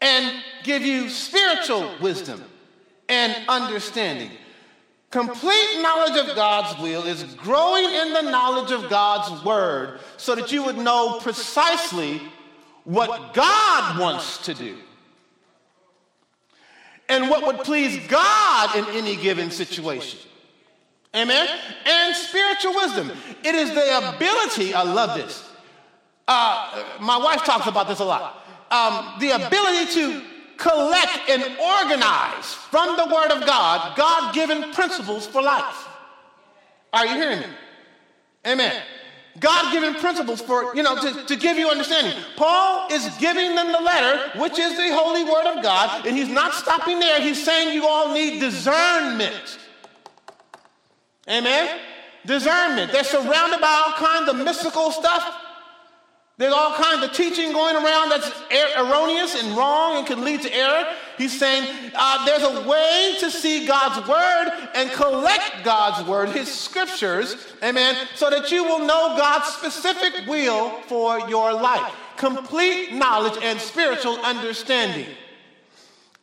and 0.00 0.42
give 0.64 0.82
you 0.82 1.08
spiritual 1.08 1.94
wisdom 2.00 2.42
and 3.12 3.36
understanding. 3.46 4.30
Complete 5.10 5.82
knowledge 5.82 6.16
of 6.16 6.34
God's 6.34 6.80
will 6.80 7.04
is 7.04 7.22
growing 7.34 7.84
in 7.84 8.14
the 8.14 8.22
knowledge 8.22 8.72
of 8.72 8.88
God's 8.88 9.44
word 9.44 10.00
so 10.16 10.34
that 10.34 10.50
you 10.50 10.64
would 10.64 10.78
know 10.78 11.18
precisely 11.20 12.22
what 12.84 13.34
God 13.34 14.00
wants 14.00 14.38
to 14.46 14.54
do 14.54 14.76
and 17.10 17.28
what 17.28 17.46
would 17.46 17.58
please 17.58 18.00
God 18.08 18.74
in 18.74 18.86
any 18.96 19.16
given 19.16 19.50
situation. 19.50 20.18
Amen? 21.14 21.46
And 21.84 22.16
spiritual 22.16 22.74
wisdom. 22.74 23.12
It 23.44 23.54
is 23.54 23.74
the 23.74 24.14
ability, 24.16 24.72
I 24.72 24.82
love 24.82 25.18
this. 25.18 25.46
Uh, 26.26 26.84
my 27.00 27.18
wife 27.18 27.44
talks 27.44 27.66
about 27.66 27.86
this 27.86 27.98
a 27.98 28.04
lot 28.04 28.42
um, 28.72 29.14
the 29.20 29.30
ability 29.30 29.92
to 29.92 30.22
collect 30.62 31.28
and 31.28 31.42
organize 31.58 32.54
from 32.54 32.96
the 32.96 33.06
Word 33.06 33.32
of 33.32 33.44
God 33.44 33.96
God 33.96 34.34
given 34.34 34.72
principles 34.72 35.26
for 35.26 35.42
life. 35.42 35.88
Are 36.92 37.06
you 37.06 37.14
hearing 37.14 37.40
me? 37.40 37.46
Amen. 38.46 38.82
God 39.40 39.72
given 39.72 39.94
principles 39.94 40.42
for, 40.42 40.76
you 40.76 40.82
know, 40.82 40.94
to, 41.00 41.24
to 41.24 41.36
give 41.36 41.56
you 41.56 41.68
understanding. 41.68 42.12
Paul 42.36 42.92
is 42.92 43.08
giving 43.18 43.54
them 43.54 43.72
the 43.72 43.80
letter, 43.80 44.38
which 44.38 44.58
is 44.58 44.76
the 44.76 44.94
holy 44.94 45.24
word 45.24 45.46
of 45.56 45.62
God, 45.62 46.06
and 46.06 46.16
he's 46.16 46.28
not 46.28 46.52
stopping 46.52 47.00
there. 47.00 47.20
He's 47.20 47.42
saying 47.42 47.74
you 47.74 47.86
all 47.86 48.12
need 48.12 48.40
discernment. 48.40 49.58
Amen? 51.28 51.80
Discernment. 52.26 52.92
They're 52.92 53.04
surrounded 53.04 53.60
by 53.60 53.84
all 53.86 53.92
kinds 53.94 54.28
of 54.28 54.36
mystical 54.36 54.90
stuff. 54.90 55.41
There's 56.38 56.52
all 56.52 56.74
kinds 56.74 57.04
of 57.04 57.12
teaching 57.12 57.52
going 57.52 57.76
around 57.76 58.08
that's 58.08 58.28
er- 58.28 58.84
erroneous 58.84 59.40
and 59.40 59.56
wrong 59.56 59.98
and 59.98 60.06
can 60.06 60.24
lead 60.24 60.40
to 60.42 60.54
error. 60.54 60.86
He's 61.18 61.38
saying 61.38 61.92
uh, 61.94 62.24
there's 62.24 62.42
a 62.42 62.66
way 62.66 63.16
to 63.20 63.30
see 63.30 63.66
God's 63.66 64.08
word 64.08 64.68
and 64.74 64.90
collect 64.90 65.62
God's 65.62 66.08
word, 66.08 66.30
his 66.30 66.52
scriptures, 66.52 67.54
amen, 67.62 67.96
so 68.14 68.30
that 68.30 68.50
you 68.50 68.64
will 68.64 68.80
know 68.80 69.14
God's 69.16 69.46
specific 69.54 70.26
will 70.26 70.70
for 70.82 71.20
your 71.28 71.52
life. 71.52 71.94
Complete 72.16 72.94
knowledge 72.94 73.38
and 73.42 73.60
spiritual 73.60 74.16
understanding. 74.20 75.06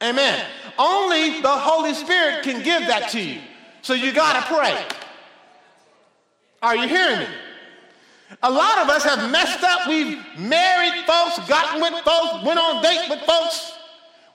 Amen. 0.01 0.43
Only 0.77 1.41
the 1.41 1.49
Holy 1.49 1.93
Spirit 1.93 2.43
can 2.43 2.63
give 2.63 2.87
that 2.87 3.09
to 3.11 3.21
you. 3.21 3.41
So 3.81 3.93
you 3.93 4.11
got 4.11 4.33
to 4.41 4.53
pray. 4.53 4.85
Are 6.61 6.75
you 6.75 6.87
hearing 6.87 7.19
me? 7.19 7.27
A 8.43 8.49
lot 8.49 8.77
of 8.79 8.89
us 8.89 9.03
have 9.03 9.31
messed 9.31 9.63
up. 9.63 9.87
We've 9.87 10.19
married 10.37 11.05
folks, 11.05 11.39
gotten 11.47 11.81
with 11.81 11.93
folks, 12.03 12.45
went 12.45 12.59
on 12.59 12.81
date 12.81 13.09
with 13.09 13.19
folks, 13.21 13.73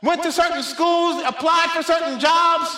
went 0.02 0.22
to 0.24 0.32
certain 0.32 0.62
schools, 0.62 1.22
applied 1.24 1.70
for 1.70 1.82
certain 1.82 2.18
jobs, 2.18 2.76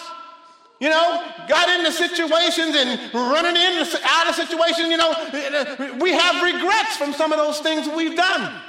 you 0.79 0.91
know, 0.91 1.25
got 1.49 1.71
into 1.71 1.91
situations 1.91 2.77
and 2.77 3.15
running 3.15 3.57
in 3.57 3.87
out 4.05 4.29
of 4.29 4.35
situations. 4.35 4.89
You 4.89 4.99
know, 4.99 5.97
we 5.99 6.13
have 6.13 6.43
regrets 6.43 6.97
from 6.99 7.15
some 7.15 7.33
of 7.33 7.39
those 7.39 7.61
things 7.61 7.89
we've 7.89 8.17
done. 8.17 8.61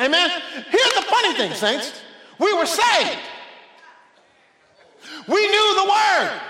Amen. 0.00 0.30
Here's 0.68 0.94
the 0.94 1.02
funny 1.02 1.34
thing, 1.34 1.54
saints. 1.54 2.00
We 2.38 2.52
were 2.54 2.66
saved. 2.66 3.18
We 5.28 5.46
knew 5.46 5.74
the 5.76 5.88
word. 5.88 6.40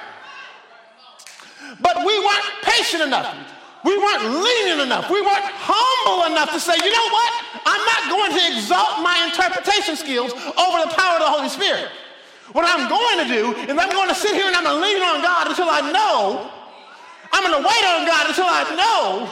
But 1.81 1.99
we 1.99 2.19
weren't 2.19 2.45
patient 2.63 3.03
enough. 3.03 3.37
We 3.83 3.99
weren't 3.99 4.31
lenient 4.31 4.81
enough. 4.81 5.11
We 5.11 5.21
weren't 5.21 5.49
humble 5.59 6.31
enough 6.31 6.55
to 6.55 6.61
say, 6.63 6.79
you 6.79 6.91
know 6.91 7.09
what? 7.11 7.31
I'm 7.67 7.83
not 7.83 8.03
going 8.15 8.31
to 8.31 8.43
exalt 8.55 9.03
my 9.03 9.27
interpretation 9.27 9.99
skills 9.99 10.31
over 10.55 10.87
the 10.87 10.95
power 10.95 11.19
of 11.19 11.23
the 11.27 11.33
Holy 11.35 11.51
Spirit. 11.51 11.91
What 12.55 12.63
I'm 12.63 12.87
going 12.87 13.27
to 13.27 13.29
do 13.29 13.45
is 13.67 13.75
I'm 13.75 13.91
going 13.91 14.09
to 14.09 14.15
sit 14.15 14.39
here 14.39 14.47
and 14.47 14.55
I'm 14.55 14.63
going 14.63 14.79
to 14.79 14.83
lean 14.87 15.03
on 15.03 15.19
God 15.23 15.51
until 15.51 15.67
I 15.67 15.83
know. 15.91 16.47
I'm 17.33 17.43
going 17.43 17.59
to 17.59 17.65
wait 17.67 17.85
on 17.91 18.07
God 18.07 18.29
until 18.31 18.47
I 18.47 18.63
know. 18.77 19.27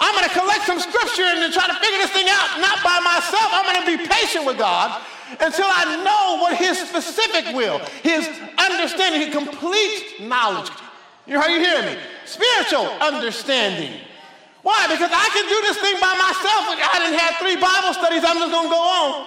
I'm 0.00 0.14
going 0.14 0.26
to 0.26 0.34
collect 0.34 0.66
some 0.66 0.80
scripture 0.80 1.28
and 1.28 1.42
then 1.42 1.52
try 1.52 1.66
to 1.66 1.74
figure 1.78 1.98
this 2.02 2.10
thing 2.10 2.26
out, 2.30 2.58
not 2.58 2.82
by 2.82 2.98
myself. 3.04 3.46
I'm 3.54 3.66
going 3.66 3.82
to 3.84 3.86
be 3.86 3.98
patient 4.10 4.46
with 4.46 4.58
God 4.58 5.02
until 5.38 5.66
I 5.68 6.02
know 6.02 6.42
what 6.42 6.56
his 6.56 6.78
specific 6.78 7.54
will, 7.54 7.78
his 8.02 8.26
understanding, 8.56 9.20
his 9.22 9.34
complete 9.34 10.20
knowledge. 10.20 10.70
You 11.26 11.38
are 11.38 11.50
you 11.50 11.60
hearing 11.60 11.94
me? 11.94 12.00
Spiritual 12.28 12.86
understanding. 13.00 14.00
Why? 14.62 14.86
Because 14.88 15.10
I 15.12 15.28
can 15.32 15.48
do 15.48 15.60
this 15.62 15.78
thing 15.78 15.94
by 16.00 16.14
myself. 16.14 16.92
I 16.92 16.98
didn't 16.98 17.18
have 17.18 17.36
three 17.36 17.56
Bible 17.56 17.94
studies. 17.94 18.22
I'm 18.24 18.36
just 18.38 18.52
going 18.52 18.66
to 18.66 18.70
go 18.70 18.80
on. 18.80 19.26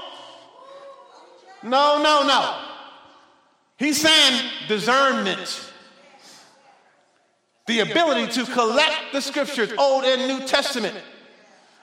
No, 1.63 2.01
no, 2.01 2.27
no. 2.27 2.61
He's 3.77 3.99
saying 3.99 4.49
discernment. 4.67 5.69
The 7.67 7.79
ability 7.79 8.31
to 8.33 8.51
collect 8.51 9.13
the 9.13 9.21
scriptures, 9.21 9.71
Old 9.77 10.03
and 10.03 10.27
New 10.27 10.45
Testament, 10.45 10.95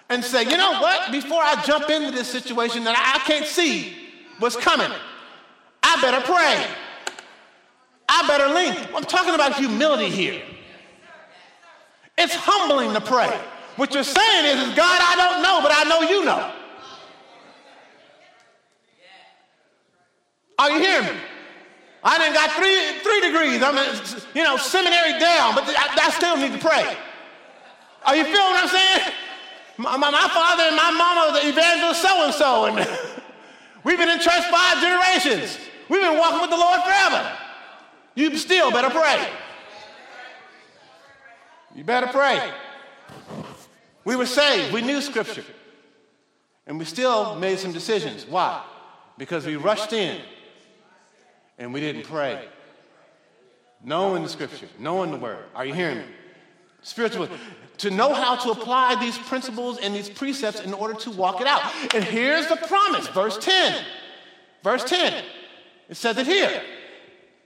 and 0.08 0.22
say, 0.22 0.42
you 0.42 0.56
know 0.56 0.80
what? 0.80 1.10
Before 1.10 1.42
I 1.42 1.60
jump 1.64 1.88
into 1.88 2.10
this 2.10 2.28
situation 2.28 2.84
that 2.84 2.96
I 2.96 3.18
can't 3.26 3.46
see 3.46 3.96
what's 4.38 4.56
coming, 4.56 4.90
I 5.82 6.00
better 6.02 6.20
pray. 6.20 6.66
I 8.08 8.26
better 8.26 8.52
lean. 8.54 8.88
I'm 8.94 9.04
talking 9.04 9.34
about 9.34 9.54
humility 9.54 10.10
here. 10.10 10.42
It's 12.18 12.34
humbling 12.34 12.92
to 12.94 13.00
pray. 13.00 13.30
What 13.76 13.94
you're 13.94 14.02
saying 14.02 14.44
is, 14.44 14.74
God, 14.74 15.00
I 15.00 15.14
don't 15.14 15.40
know, 15.40 15.62
but 15.62 15.70
I 15.72 15.84
know 15.84 16.02
you 16.02 16.24
know. 16.24 16.52
Are 20.58 20.70
you 20.72 20.80
hearing 20.80 21.06
me? 21.06 21.20
I 22.02 22.18
done 22.18 22.34
got 22.34 22.50
three, 22.58 22.98
three 23.06 23.20
degrees. 23.20 23.62
I'm, 23.62 23.78
in, 23.78 23.94
you 24.34 24.42
know, 24.42 24.56
seminary 24.56 25.20
down, 25.20 25.54
but 25.54 25.62
I, 25.68 26.06
I 26.06 26.10
still 26.10 26.36
need 26.36 26.52
to 26.52 26.58
pray. 26.58 26.96
Are 28.04 28.16
you 28.16 28.24
feeling 28.24 28.50
what 28.50 28.64
I'm 28.64 28.68
saying? 28.68 29.12
My, 29.76 29.96
my, 29.96 30.10
my 30.10 30.28
father 30.28 30.64
and 30.64 30.74
my 30.74 30.90
mama 30.90 31.30
was 31.32 31.40
the 31.40 31.48
evangelist 31.48 32.02
so-and-so, 32.02 32.66
and 32.66 32.88
we've 33.84 33.98
been 33.98 34.10
in 34.10 34.18
church 34.18 34.42
five 34.50 34.80
generations. 34.82 35.58
We've 35.88 36.02
been 36.02 36.18
walking 36.18 36.40
with 36.40 36.50
the 36.50 36.56
Lord 36.56 36.82
forever. 36.82 37.36
You 38.16 38.36
still 38.36 38.72
better 38.72 38.90
pray. 38.90 39.24
You 41.78 41.84
better 41.84 42.08
pray. 42.08 42.52
We 44.04 44.16
were 44.16 44.26
saved. 44.26 44.74
We 44.74 44.82
knew 44.82 45.00
Scripture. 45.00 45.44
And 46.66 46.76
we 46.76 46.84
still 46.84 47.36
made 47.36 47.60
some 47.60 47.70
decisions. 47.70 48.26
Why? 48.26 48.64
Because 49.16 49.46
we 49.46 49.54
rushed 49.54 49.92
in 49.92 50.20
and 51.56 51.72
we 51.72 51.78
didn't 51.78 52.02
pray. 52.02 52.48
Knowing 53.84 54.24
the 54.24 54.28
Scripture, 54.28 54.66
knowing 54.80 55.12
the 55.12 55.18
Word. 55.18 55.44
Are 55.54 55.64
you 55.64 55.72
hearing 55.72 55.98
me? 55.98 56.04
Spiritual. 56.82 57.28
To 57.76 57.90
know 57.90 58.12
how 58.12 58.34
to 58.34 58.50
apply 58.50 58.96
these 58.96 59.16
principles 59.16 59.78
and 59.78 59.94
these 59.94 60.08
precepts 60.08 60.58
in 60.58 60.74
order 60.74 60.94
to 60.94 61.12
walk 61.12 61.40
it 61.40 61.46
out. 61.46 61.62
And 61.94 62.02
here's 62.02 62.48
the 62.48 62.56
promise, 62.56 63.06
verse 63.06 63.38
10. 63.38 63.84
Verse 64.64 64.82
10. 64.82 65.22
It 65.88 65.96
says 65.96 66.18
it 66.18 66.26
here. 66.26 66.60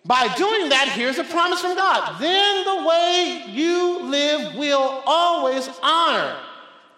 By 0.04 0.34
doing 0.34 0.68
that, 0.70 0.88
here's 0.88 1.18
a 1.18 1.24
promise 1.24 1.60
from 1.60 1.76
God. 1.76 2.20
Then 2.20 2.64
the 2.64 2.86
way 2.86 3.44
you 3.48 4.02
live 4.02 4.54
will 4.56 5.02
always 5.06 5.68
honor 5.80 6.36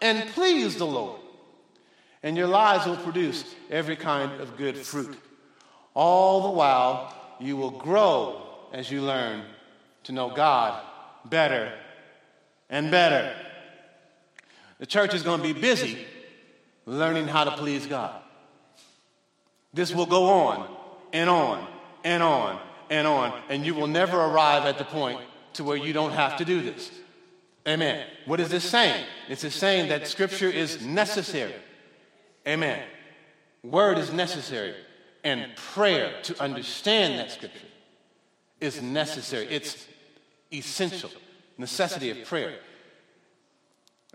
and 0.00 0.28
please 0.30 0.76
the 0.76 0.86
Lord. 0.86 1.20
And 2.22 2.36
your 2.36 2.46
lives 2.46 2.86
will 2.86 2.96
produce 2.96 3.44
every 3.70 3.96
kind 3.96 4.40
of 4.40 4.56
good 4.56 4.78
fruit. 4.78 5.18
All 5.92 6.44
the 6.44 6.50
while, 6.50 7.14
you 7.38 7.56
will 7.56 7.70
grow 7.70 8.42
as 8.72 8.90
you 8.90 9.02
learn 9.02 9.42
to 10.04 10.12
know 10.12 10.30
God 10.30 10.82
better 11.26 11.72
and 12.70 12.90
better. 12.90 13.34
The 14.78 14.86
church 14.86 15.14
is 15.14 15.22
going 15.22 15.42
to 15.42 15.54
be 15.54 15.58
busy 15.58 16.06
learning 16.86 17.28
how 17.28 17.44
to 17.44 17.50
please 17.52 17.86
God. 17.86 18.20
This 19.74 19.94
will 19.94 20.06
go 20.06 20.24
on 20.24 20.74
and 21.12 21.28
on 21.28 21.66
and 22.04 22.22
on 22.22 22.58
and 22.90 23.06
on, 23.06 23.32
and 23.48 23.64
you 23.64 23.74
will 23.74 23.86
never 23.86 24.18
arrive 24.18 24.64
at 24.64 24.78
the 24.78 24.84
point 24.84 25.20
to 25.54 25.64
where 25.64 25.76
you 25.76 25.92
don't 25.92 26.12
have 26.12 26.36
to 26.38 26.44
do 26.44 26.60
this. 26.60 26.90
Amen. 27.66 28.06
What 28.26 28.40
is 28.40 28.50
this 28.50 28.64
saying? 28.64 29.04
It's 29.28 29.44
a 29.44 29.50
saying 29.50 29.88
that 29.88 30.06
scripture 30.06 30.50
is 30.50 30.84
necessary. 30.84 31.54
Amen. 32.46 32.82
Word 33.62 33.96
is 33.96 34.12
necessary, 34.12 34.74
and 35.22 35.54
prayer 35.56 36.12
to 36.24 36.42
understand 36.42 37.18
that 37.18 37.30
scripture 37.30 37.66
is 38.60 38.82
necessary. 38.82 39.46
It's 39.46 39.86
essential. 40.52 41.10
Necessity 41.56 42.10
of 42.10 42.26
prayer. 42.26 42.58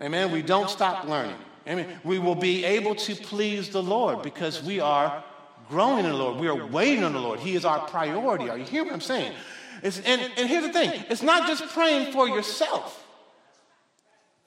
Amen. 0.01 0.31
We 0.31 0.41
don't 0.41 0.69
stop 0.69 1.05
learning. 1.05 1.37
Amen. 1.67 1.99
We 2.03 2.19
will 2.19 2.35
be 2.35 2.65
able 2.65 2.95
to 2.95 3.15
please 3.15 3.69
the 3.69 3.83
Lord 3.83 4.21
because 4.21 4.61
we 4.63 4.79
are 4.79 5.23
growing 5.69 6.05
in 6.05 6.11
the 6.11 6.17
Lord. 6.17 6.39
We 6.39 6.47
are 6.47 6.65
waiting 6.65 7.03
on 7.03 7.13
the 7.13 7.19
Lord. 7.19 7.39
He 7.39 7.55
is 7.55 7.63
our 7.63 7.87
priority. 7.87 8.49
Are 8.49 8.57
you 8.57 8.65
hearing 8.65 8.87
what 8.87 8.95
I'm 8.95 9.01
saying? 9.01 9.33
It's, 9.81 9.99
and, 9.99 10.19
and 10.37 10.49
here's 10.49 10.65
the 10.65 10.73
thing 10.73 11.03
it's 11.09 11.21
not 11.21 11.47
just 11.47 11.67
praying 11.73 12.11
for 12.11 12.27
yourself. 12.27 13.05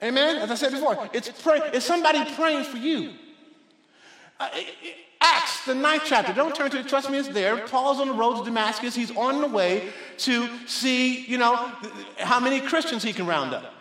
Amen? 0.01 0.35
As 0.35 0.51
I 0.51 0.55
said 0.55 0.73
before, 0.73 1.09
it's, 1.13 1.29
pray, 1.41 1.61
it's 1.73 1.85
somebody 1.85 2.23
praying 2.35 2.65
for 2.65 2.77
you. 2.77 3.13
Uh, 4.39 4.49
Acts, 5.21 5.65
the 5.65 5.73
ninth 5.73 6.03
chapter. 6.05 6.33
Don't 6.33 6.53
turn 6.53 6.69
to 6.71 6.79
it. 6.79 6.89
Trust 6.89 7.09
me, 7.09 7.17
it's 7.17 7.29
there. 7.29 7.65
Paul's 7.67 8.01
on 8.01 8.09
the 8.09 8.13
road 8.13 8.37
to 8.39 8.43
Damascus. 8.43 8.93
He's 8.93 9.15
on 9.15 9.39
the 9.39 9.47
way 9.47 9.89
to 10.17 10.49
see, 10.67 11.25
you 11.25 11.37
know, 11.37 11.55
how 12.17 12.41
many 12.41 12.59
Christians 12.59 13.01
he 13.01 13.13
can 13.13 13.25
round 13.25 13.53
up. 13.53 13.73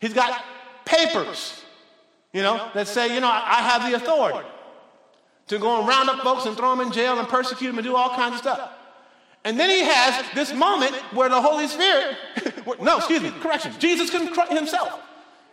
He's 0.00 0.14
got 0.14 0.44
papers, 0.84 1.64
you 2.32 2.42
know, 2.42 2.70
that 2.74 2.86
say, 2.86 3.12
you 3.12 3.20
know, 3.20 3.28
I 3.28 3.62
have 3.62 3.90
the 3.90 3.96
authority 3.96 4.46
to 5.48 5.58
go 5.58 5.78
and 5.78 5.88
round 5.88 6.08
up 6.08 6.20
folks 6.22 6.46
and 6.46 6.56
throw 6.56 6.70
them 6.74 6.86
in 6.86 6.92
jail 6.92 7.18
and 7.18 7.28
persecute 7.28 7.68
them 7.68 7.78
and 7.78 7.86
do 7.86 7.96
all 7.96 8.14
kinds 8.14 8.34
of 8.34 8.40
stuff. 8.40 8.70
And 9.44 9.58
then 9.58 9.70
he 9.70 9.82
has 9.82 10.24
this 10.34 10.52
moment 10.52 10.94
where 11.12 11.28
the 11.28 11.40
Holy 11.40 11.68
Spirit, 11.68 12.16
no, 12.82 12.98
excuse 12.98 13.22
me, 13.22 13.30
correction, 13.40 13.72
Jesus 13.78 14.10
himself. 14.10 15.00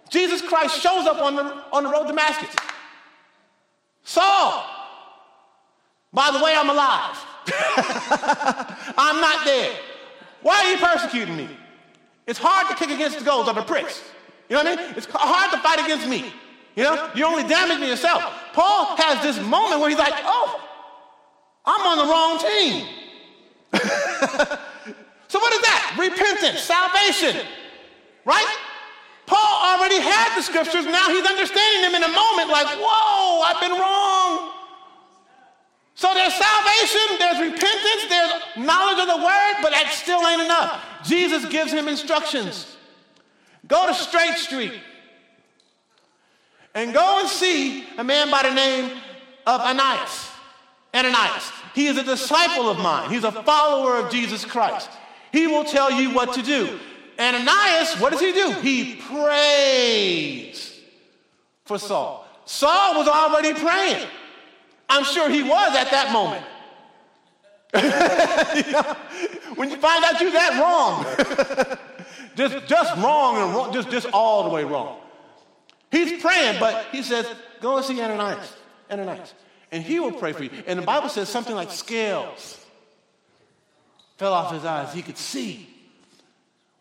Jesus 0.09 0.41
Christ 0.41 0.81
shows 0.81 1.07
up 1.07 1.21
on 1.21 1.35
the, 1.35 1.63
on 1.71 1.83
the 1.83 1.89
road 1.89 2.03
to 2.03 2.07
Damascus. 2.09 2.53
Saul, 4.03 4.63
by 6.13 6.31
the 6.31 6.43
way, 6.43 6.55
I'm 6.55 6.69
alive. 6.69 7.25
I'm 8.97 9.21
not 9.21 9.45
dead. 9.45 9.77
Why 10.41 10.57
are 10.57 10.71
you 10.71 10.77
persecuting 10.77 11.35
me? 11.35 11.49
It's 12.27 12.39
hard 12.39 12.67
to 12.69 12.75
kick 12.75 12.93
against 12.93 13.19
the 13.19 13.25
goals 13.25 13.47
of 13.47 13.55
the 13.55 13.63
pricks. 13.63 14.03
You 14.49 14.55
know 14.55 14.63
what 14.63 14.79
I 14.79 14.83
mean? 14.83 14.93
It's 14.95 15.07
hard 15.09 15.51
to 15.51 15.57
fight 15.59 15.79
against 15.79 16.07
me. 16.07 16.31
You 16.75 16.83
know, 16.83 17.09
you 17.15 17.25
only 17.25 17.47
damage 17.47 17.79
me 17.79 17.87
yourself. 17.87 18.23
Paul 18.55 18.95
has 18.95 19.21
this 19.21 19.35
moment 19.43 19.81
where 19.81 19.89
he's 19.89 19.99
like, 19.99 20.15
oh, 20.23 20.63
I'm 21.65 21.83
on 21.91 21.97
the 21.99 22.07
wrong 22.07 22.39
team. 22.39 22.87
so 25.27 25.39
what 25.43 25.51
is 25.51 25.61
that? 25.67 25.99
Repentance, 25.99 26.63
salvation, 26.63 27.35
right? 28.23 28.57
Paul 29.25 29.75
already 29.75 29.99
had 29.99 30.37
the 30.37 30.41
scriptures. 30.41 30.85
Now 30.85 31.11
he's 31.11 31.27
understanding 31.27 31.81
them 31.83 31.95
in 31.99 32.03
a 32.07 32.13
moment 32.15 32.47
like, 32.47 32.67
whoa, 32.79 33.43
I've 33.43 33.59
been 33.59 33.75
wrong. 33.75 34.55
So 35.95 36.13
there's 36.13 36.33
salvation, 36.33 37.19
there's 37.19 37.39
repentance, 37.51 38.07
there's 38.07 38.31
knowledge 38.55 38.99
of 39.03 39.07
the 39.07 39.19
word, 39.19 39.53
but 39.61 39.71
that 39.75 39.91
still 39.91 40.25
ain't 40.27 40.43
enough. 40.43 40.79
Jesus 41.03 41.43
gives 41.51 41.73
him 41.73 41.89
instructions. 41.89 42.77
Go 43.67 43.85
to 43.87 43.93
Straight 43.93 44.37
Street 44.37 44.79
and 46.75 46.93
go 46.93 47.19
and 47.21 47.29
see 47.29 47.85
a 47.97 48.03
man 48.03 48.29
by 48.29 48.43
the 48.43 48.53
name 48.53 48.91
of 49.47 49.61
Ananias. 49.61 50.29
Ananias. 50.93 51.51
He 51.73 51.87
is 51.87 51.97
a 51.97 52.03
disciple 52.03 52.69
of 52.69 52.77
mine. 52.77 53.09
He's 53.09 53.23
a 53.23 53.31
follower 53.31 53.97
of 53.97 54.11
Jesus 54.11 54.45
Christ. 54.45 54.89
He 55.31 55.47
will 55.47 55.63
tell 55.63 55.89
you 55.89 56.13
what 56.13 56.33
to 56.33 56.41
do. 56.41 56.79
Ananias, 57.17 57.99
what 57.99 58.11
does 58.11 58.21
he 58.21 58.33
do? 58.33 58.51
He 58.61 58.97
prays 58.97 60.79
for 61.63 61.79
Saul. 61.79 62.27
Saul 62.45 62.97
was 62.97 63.07
already 63.07 63.53
praying. 63.53 64.05
I'm 64.89 65.03
sure 65.03 65.29
he 65.29 65.43
was 65.43 65.75
at 65.75 65.89
that 65.91 66.11
moment. 66.11 66.45
when 69.55 69.69
you 69.69 69.77
find 69.77 70.03
out 70.05 70.21
you're 70.21 70.31
that 70.31 70.61
wrong, 70.61 71.77
just, 72.35 72.67
just 72.67 72.95
wrong 72.97 73.37
and 73.37 73.53
wrong, 73.53 73.73
just, 73.73 73.89
just 73.89 74.07
all 74.13 74.43
the 74.43 74.49
way 74.49 74.63
wrong. 74.63 74.99
He's 75.95 76.21
praying, 76.21 76.59
but 76.59 76.87
he 76.91 77.01
says, 77.01 77.25
go 77.61 77.77
and 77.77 77.85
see 77.85 78.01
Ananias. 78.01 78.53
Ananias. 78.91 79.33
And 79.71 79.81
he 79.81 79.99
will 79.99 80.11
pray 80.11 80.33
for 80.33 80.43
you. 80.43 80.49
And 80.67 80.77
the 80.77 80.83
Bible 80.83 81.07
says 81.07 81.29
something 81.29 81.55
like 81.55 81.71
scales 81.71 82.63
fell 84.17 84.33
off 84.33 84.53
his 84.53 84.65
eyes. 84.65 84.93
He 84.93 85.01
could 85.01 85.17
see. 85.17 85.69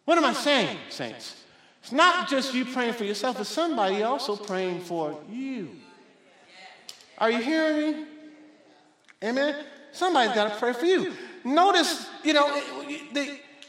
What 0.05 0.19
am 0.19 0.25
I 0.25 0.33
saying, 0.33 0.77
saints? 0.91 1.37
It's 1.83 1.93
not 1.93 2.29
just 2.29 2.55
you 2.55 2.65
praying 2.65 2.95
for 2.95 3.05
yourself, 3.05 3.39
it's 3.41 3.49
somebody 3.49 4.03
also 4.03 4.37
praying 4.37 4.81
for 4.81 5.21
you. 5.31 5.71
Are 7.19 7.31
you 7.31 7.39
hearing 7.39 7.77
me? 7.93 8.07
Amen? 9.23 9.65
Somebody's 9.93 10.35
got 10.35 10.53
to 10.53 10.59
pray 10.59 10.73
for 10.73 10.87
you. 10.87 11.13
Notice, 11.45 12.07
you 12.25 12.33
know, 12.33 12.51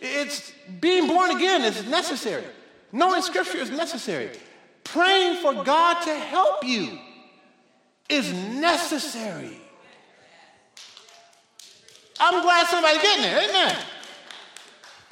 it's 0.02 0.52
being 0.80 1.08
born 1.08 1.36
again 1.36 1.62
is 1.62 1.86
necessary. 1.88 2.46
Knowing 2.92 3.22
scripture 3.22 3.60
is 3.60 3.70
necessary. 3.70 4.32
Praying 4.86 5.41
for 5.41 5.63
God 5.63 6.02
to 6.04 6.13
help 6.13 6.63
you 6.63 6.98
is 8.08 8.32
necessary. 8.32 9.58
I'm 12.19 12.41
glad 12.41 12.67
somebody's 12.67 13.02
getting 13.02 13.26
it. 13.26 13.50
Amen. 13.50 13.76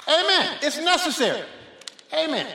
Amen. 0.08 0.58
It's 0.62 0.78
necessary. 0.78 1.42
Amen. 2.12 2.46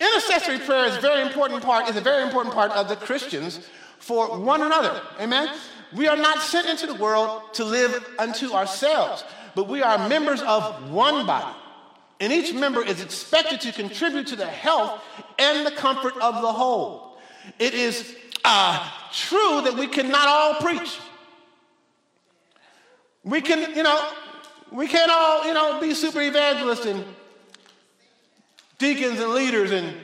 Intercessory 0.00 0.58
prayer 0.58 0.86
is 0.86 0.96
a 0.96 1.00
very 1.00 1.22
important 1.22 1.62
part, 1.62 1.88
is 1.88 1.96
a 1.96 2.00
very 2.00 2.22
important 2.22 2.54
part 2.54 2.72
of 2.72 2.88
the 2.88 2.96
Christians 2.96 3.68
for 3.98 4.38
one 4.38 4.62
another. 4.62 5.00
Amen. 5.20 5.54
We 5.94 6.08
are 6.08 6.16
not 6.16 6.40
sent 6.40 6.68
into 6.68 6.86
the 6.86 6.94
world 6.94 7.42
to 7.54 7.64
live 7.64 8.04
unto 8.18 8.52
ourselves, 8.52 9.24
but 9.54 9.68
we 9.68 9.82
are 9.82 10.08
members 10.08 10.40
of 10.42 10.90
one 10.90 11.26
body. 11.26 11.54
And 12.20 12.32
each 12.32 12.52
member 12.52 12.84
is 12.84 13.00
expected 13.00 13.62
to 13.62 13.72
contribute 13.72 14.26
to 14.28 14.36
the 14.36 14.46
health 14.46 15.02
and 15.38 15.66
the 15.66 15.70
comfort 15.70 16.14
of 16.18 16.42
the 16.42 16.52
whole. 16.52 17.18
It 17.58 17.72
is 17.72 18.14
uh, 18.44 18.90
true 19.10 19.62
that 19.62 19.74
we 19.74 19.86
cannot 19.86 20.28
all 20.28 20.54
preach. 20.54 20.98
We 23.24 23.40
can, 23.40 23.74
you 23.74 23.82
know, 23.82 24.12
we 24.70 24.86
can't 24.86 25.10
all, 25.10 25.46
you 25.46 25.54
know, 25.54 25.80
be 25.80 25.94
super 25.94 26.20
evangelists 26.20 26.84
and 26.84 27.04
deacons 28.78 29.18
and 29.18 29.30
leaders 29.30 29.70
and 29.70 29.94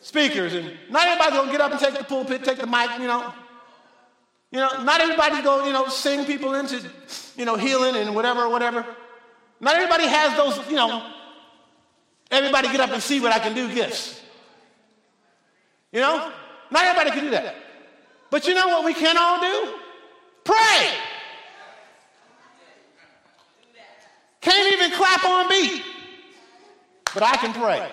speakers. 0.00 0.54
And 0.54 0.72
not 0.90 1.08
everybody's 1.08 1.38
going 1.38 1.46
to 1.46 1.52
get 1.52 1.60
up 1.60 1.72
and 1.72 1.80
take 1.80 1.98
the 1.98 2.04
pulpit, 2.04 2.44
take 2.44 2.58
the 2.58 2.66
mic, 2.68 2.90
you 3.00 3.08
know. 3.08 3.32
You 4.50 4.60
know, 4.60 4.82
not 4.82 5.00
everybody's 5.00 5.42
to, 5.42 5.62
you 5.66 5.72
know, 5.72 5.88
sing 5.88 6.24
people 6.24 6.54
into, 6.54 6.80
you 7.36 7.44
know, 7.44 7.56
healing 7.56 7.96
and 7.96 8.14
whatever, 8.14 8.48
whatever. 8.48 8.86
Not 9.60 9.74
everybody 9.74 10.06
has 10.06 10.36
those, 10.36 10.56
you 10.70 10.76
know, 10.76 11.14
everybody 12.30 12.68
get 12.68 12.80
up 12.80 12.90
and 12.90 13.02
see 13.02 13.20
what 13.20 13.32
I 13.32 13.38
can 13.38 13.54
do 13.54 13.72
gifts. 13.72 14.20
You 15.92 16.00
know? 16.00 16.32
Not 16.70 16.84
everybody 16.84 17.10
can 17.10 17.24
do 17.24 17.30
that. 17.30 17.54
But 18.30 18.46
you 18.46 18.54
know 18.54 18.68
what 18.68 18.84
we 18.84 18.94
can 18.94 19.16
all 19.16 19.40
do? 19.40 19.74
Pray. 20.44 20.90
Can't 24.40 24.72
even 24.72 24.92
clap 24.92 25.24
on 25.24 25.48
beat, 25.48 25.82
but 27.12 27.22
I 27.22 27.36
can 27.36 27.52
pray. 27.52 27.90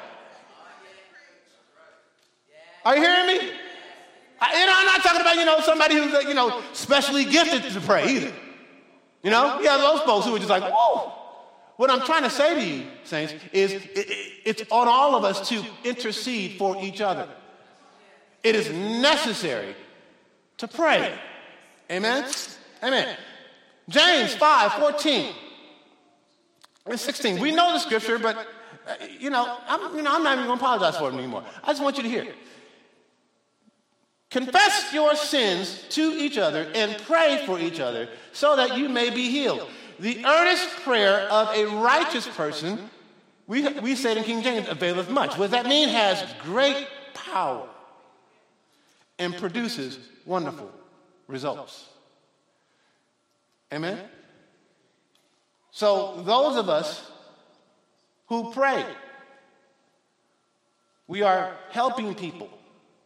Are 2.86 2.96
you 2.96 3.02
hearing 3.02 3.28
me? 3.28 3.52
I, 4.40 4.60
you 4.60 4.66
know, 4.68 4.74
I'm 4.76 4.86
not 4.86 5.02
talking 5.02 5.22
about, 5.22 5.36
you 5.36 5.46
know, 5.46 5.60
somebody 5.62 5.96
who's, 5.96 6.14
uh, 6.14 6.20
you 6.20 6.34
know, 6.34 6.62
specially 6.74 7.26
gifted 7.26 7.64
to 7.72 7.82
pray 7.82 8.08
either. 8.10 8.34
You 9.24 9.32
know, 9.32 9.60
yeah, 9.60 9.78
those 9.78 10.02
folks 10.02 10.28
who 10.28 10.36
are 10.36 10.38
just 10.38 10.50
like, 10.50 10.64
whoa. 10.64 11.25
What 11.78 11.90
I'm 11.90 12.02
trying 12.02 12.24
to 12.24 12.30
say 12.30 12.56
to 12.56 12.66
you, 12.66 12.86
saints, 13.04 13.34
is 13.52 13.74
it, 13.74 13.84
it, 13.96 14.32
it's 14.46 14.72
on 14.72 14.88
all 14.88 15.16
of 15.16 15.26
us 15.26 15.50
to 15.50 15.64
intercede 15.84 16.58
for 16.58 16.78
each 16.82 17.02
other. 17.02 17.28
It 18.44 18.56
is 18.56 18.70
necessary 18.70 19.76
to 20.58 20.68
pray. 20.68 21.18
Amen? 21.92 22.26
Amen. 22.84 23.18
James 23.90 24.36
5 24.36 24.74
14 24.74 25.34
and 26.86 27.00
16. 27.00 27.40
We 27.40 27.52
know 27.52 27.74
the 27.74 27.80
scripture, 27.80 28.20
but, 28.20 28.38
uh, 28.88 28.94
you, 29.20 29.30
know, 29.30 29.58
I'm, 29.68 29.96
you 29.96 30.02
know, 30.02 30.16
I'm 30.16 30.24
not 30.24 30.34
even 30.34 30.46
going 30.46 30.58
to 30.58 30.64
apologize 30.64 30.98
for 30.98 31.10
it 31.10 31.14
anymore. 31.14 31.44
I 31.64 31.72
just 31.72 31.84
want 31.84 31.98
you 31.98 32.04
to 32.04 32.10
hear. 32.10 32.28
Confess 34.32 34.94
your 34.94 35.16
sins 35.16 35.84
to 35.90 36.02
each 36.02 36.38
other 36.38 36.70
and 36.74 36.98
pray 37.04 37.44
for 37.46 37.60
each 37.60 37.80
other 37.80 38.10
so 38.32 38.56
that 38.56 38.78
you 38.78 38.90
may 38.90 39.10
be 39.10 39.30
healed. 39.30 39.70
The 40.00 40.26
earnest 40.26 40.68
prayer 40.84 41.22
of 41.30 41.50
a 41.56 41.66
righteous 41.66 42.28
person, 42.28 42.90
we, 43.48 43.68
we 43.80 43.96
say 43.96 44.12
it 44.12 44.18
in 44.18 44.24
King 44.24 44.42
James, 44.44 44.68
availeth 44.68 45.10
much. 45.10 45.38
What 45.38 45.52
that 45.52 45.66
mean? 45.66 45.90
Has 45.90 46.24
great 46.44 46.88
power 47.14 47.68
and 49.20 49.36
produces 49.38 50.00
wonderful 50.26 50.72
results. 51.28 51.88
Amen? 53.74 54.00
So, 55.72 56.22
those 56.24 56.56
of 56.58 56.70
us 56.70 57.12
who 58.28 58.52
pray, 58.54 58.86
we 61.08 61.22
are 61.22 61.56
helping 61.72 62.16
people. 62.16 62.50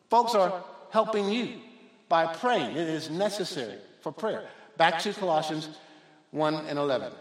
Folks 0.10 0.34
are 0.36 0.64
helping 0.92 1.30
you 1.30 1.60
by 2.08 2.26
praying. 2.26 2.76
It 2.76 2.88
is 2.88 3.10
necessary 3.10 3.78
for 4.02 4.12
prayer. 4.12 4.48
Back 4.78 5.00
to 5.00 5.14
Colossians 5.14 5.70
1 6.32 6.56
and 6.68 6.78
11. 6.78 7.12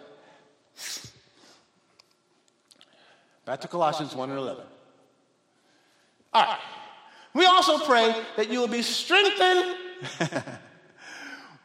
Back 3.44 3.60
to 3.62 3.68
Colossians 3.68 4.14
1 4.14 4.30
and 4.30 4.38
11. 4.38 4.64
All 6.34 6.42
right. 6.42 6.58
We 7.34 7.46
also 7.46 7.78
pray 7.84 8.14
that 8.36 8.50
you 8.50 8.60
will 8.60 8.68
be 8.68 8.82
strengthened 8.82 9.76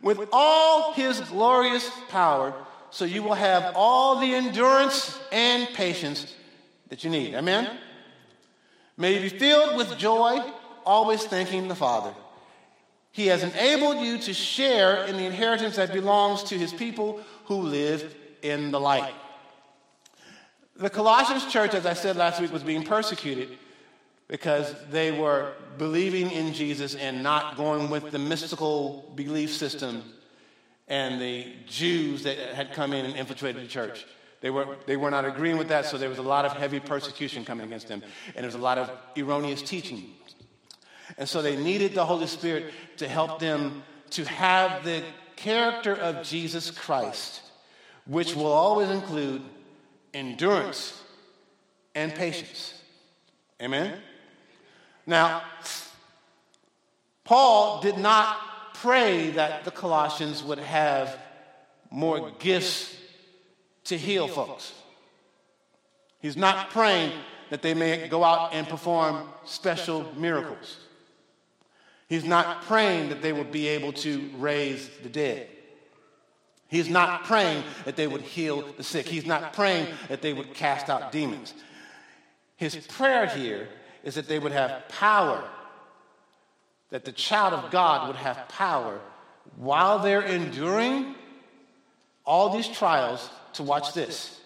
with 0.01 0.27
all 0.31 0.93
his 0.93 1.19
glorious 1.21 1.89
power 2.09 2.53
so 2.89 3.05
you 3.05 3.23
will 3.23 3.33
have 3.33 3.73
all 3.75 4.19
the 4.19 4.35
endurance 4.35 5.19
and 5.31 5.67
patience 5.73 6.33
that 6.89 7.03
you 7.03 7.09
need. 7.09 7.33
Amen? 7.33 7.77
May 8.97 9.15
you 9.15 9.31
be 9.31 9.37
filled 9.37 9.77
with 9.77 9.97
joy, 9.97 10.39
always 10.85 11.23
thanking 11.23 11.67
the 11.67 11.75
Father. 11.75 12.13
He 13.11 13.27
has 13.27 13.43
enabled 13.43 13.97
you 13.97 14.19
to 14.19 14.33
share 14.33 15.05
in 15.05 15.17
the 15.17 15.25
inheritance 15.25 15.75
that 15.77 15.91
belongs 15.91 16.43
to 16.43 16.57
his 16.57 16.71
people 16.71 17.21
who 17.45 17.55
live 17.55 18.15
in 18.41 18.71
the 18.71 18.79
light. 18.79 19.13
The 20.75 20.89
Colossians 20.89 21.45
church, 21.51 21.73
as 21.73 21.85
I 21.85 21.93
said 21.93 22.15
last 22.15 22.41
week, 22.41 22.51
was 22.51 22.63
being 22.63 22.83
persecuted 22.83 23.57
because 24.27 24.73
they 24.89 25.11
were 25.11 25.53
believing 25.77 26.31
in 26.31 26.53
Jesus 26.53 26.95
and 26.95 27.21
not 27.21 27.55
going 27.55 27.89
with 27.89 28.11
the 28.11 28.19
mystical 28.19 29.11
belief 29.15 29.53
system 29.53 30.03
and 30.87 31.21
the 31.21 31.53
Jews 31.67 32.23
that 32.23 32.37
had 32.37 32.73
come 32.73 32.93
in 32.93 33.05
and 33.05 33.15
infiltrated 33.15 33.63
the 33.63 33.67
church. 33.67 34.05
They 34.41 34.49
were, 34.49 34.77
they 34.87 34.97
were 34.97 35.11
not 35.11 35.23
agreeing 35.23 35.57
with 35.57 35.69
that, 35.69 35.85
so 35.85 35.97
there 35.97 36.09
was 36.09 36.17
a 36.17 36.23
lot 36.23 36.43
of 36.43 36.51
heavy 36.53 36.79
persecution 36.79 37.45
coming 37.45 37.65
against 37.65 37.87
them, 37.87 38.03
and 38.27 38.37
there 38.37 38.45
was 38.45 38.55
a 38.55 38.57
lot 38.57 38.77
of 38.77 38.91
erroneous 39.17 39.61
teaching. 39.61 40.11
And 41.17 41.29
so 41.29 41.41
they 41.41 41.55
needed 41.55 41.93
the 41.93 42.05
Holy 42.05 42.27
Spirit 42.27 42.73
to 42.97 43.07
help 43.07 43.39
them 43.39 43.83
to 44.11 44.25
have 44.25 44.83
the 44.83 45.03
character 45.43 45.93
of 45.93 46.23
Jesus 46.23 46.71
Christ, 46.71 47.41
which 48.07 48.33
will 48.33 48.51
always 48.51 48.89
include 48.89 49.41
endurance 50.13 51.01
and 51.95 52.15
patience. 52.15 52.81
Amen? 53.61 53.99
Now, 55.05 55.43
Paul 57.25 57.81
did 57.81 57.97
not 57.97 58.37
pray 58.75 59.31
that 59.31 59.65
the 59.65 59.71
Colossians 59.71 60.41
would 60.43 60.59
have 60.59 61.17
more 61.91 62.31
gifts 62.39 62.95
to 63.85 63.97
heal 63.97 64.29
folks. 64.29 64.73
He's 66.19 66.37
not 66.37 66.69
praying 66.69 67.11
that 67.49 67.61
they 67.61 67.73
may 67.73 68.07
go 68.07 68.23
out 68.23 68.53
and 68.53 68.67
perform 68.67 69.27
special 69.43 70.09
miracles. 70.15 70.77
He's 72.13 72.23
not 72.23 72.61
praying 72.65 73.09
that 73.09 73.23
they 73.23 73.33
would 73.33 73.51
be 73.51 73.67
able 73.69 73.91
to 73.93 74.29
raise 74.37 74.87
the 75.01 75.09
dead. 75.09 75.47
He's 76.67 76.87
not 76.87 77.23
praying 77.23 77.63
that 77.85 77.95
they 77.95 78.05
would 78.05 78.21
heal 78.21 78.71
the 78.77 78.83
sick. 78.83 79.07
He's 79.07 79.25
not 79.25 79.53
praying 79.53 79.87
that 80.09 80.21
they 80.21 80.31
would 80.31 80.53
cast 80.53 80.91
out 80.91 81.11
demons. 81.11 81.55
His 82.55 82.75
prayer 82.75 83.25
here 83.25 83.67
is 84.03 84.13
that 84.13 84.27
they 84.27 84.37
would 84.37 84.51
have 84.51 84.87
power 84.89 85.43
that 86.91 87.03
the 87.03 87.11
child 87.11 87.55
of 87.55 87.71
God 87.71 88.05
would 88.05 88.17
have 88.17 88.47
power 88.47 88.99
while 89.55 89.97
they're 89.97 90.21
enduring 90.21 91.15
all 92.27 92.49
these 92.49 92.67
trials 92.67 93.27
to 93.53 93.63
watch 93.63 93.95
this 93.95 94.39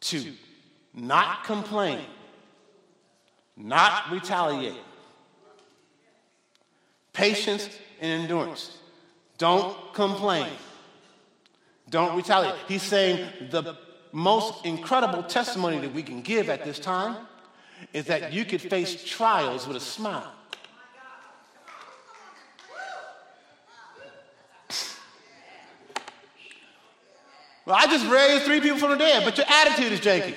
to 0.00 0.32
not 0.92 1.44
complain, 1.44 2.00
not 3.56 4.10
retaliate. 4.10 4.82
Patience 7.12 7.68
and 8.00 8.22
endurance. 8.22 8.78
Don't 9.38 9.76
complain. 9.92 10.48
Don't 11.90 12.16
retaliate. 12.16 12.54
He's 12.68 12.82
saying 12.82 13.28
the 13.50 13.76
most 14.12 14.64
incredible 14.64 15.22
testimony 15.22 15.78
that 15.78 15.92
we 15.92 16.02
can 16.02 16.22
give 16.22 16.48
at 16.48 16.64
this 16.64 16.78
time 16.78 17.16
is 17.92 18.06
that 18.06 18.32
you 18.32 18.44
could 18.44 18.60
face 18.60 19.04
trials 19.04 19.66
with 19.66 19.76
a 19.76 19.80
smile. 19.80 20.32
Well, 27.64 27.76
I 27.76 27.86
just 27.86 28.06
raised 28.10 28.44
three 28.44 28.60
people 28.60 28.78
from 28.78 28.90
the 28.90 28.96
dead, 28.96 29.24
but 29.24 29.36
your 29.36 29.46
attitude 29.48 29.92
is 29.92 30.00
janky. 30.00 30.34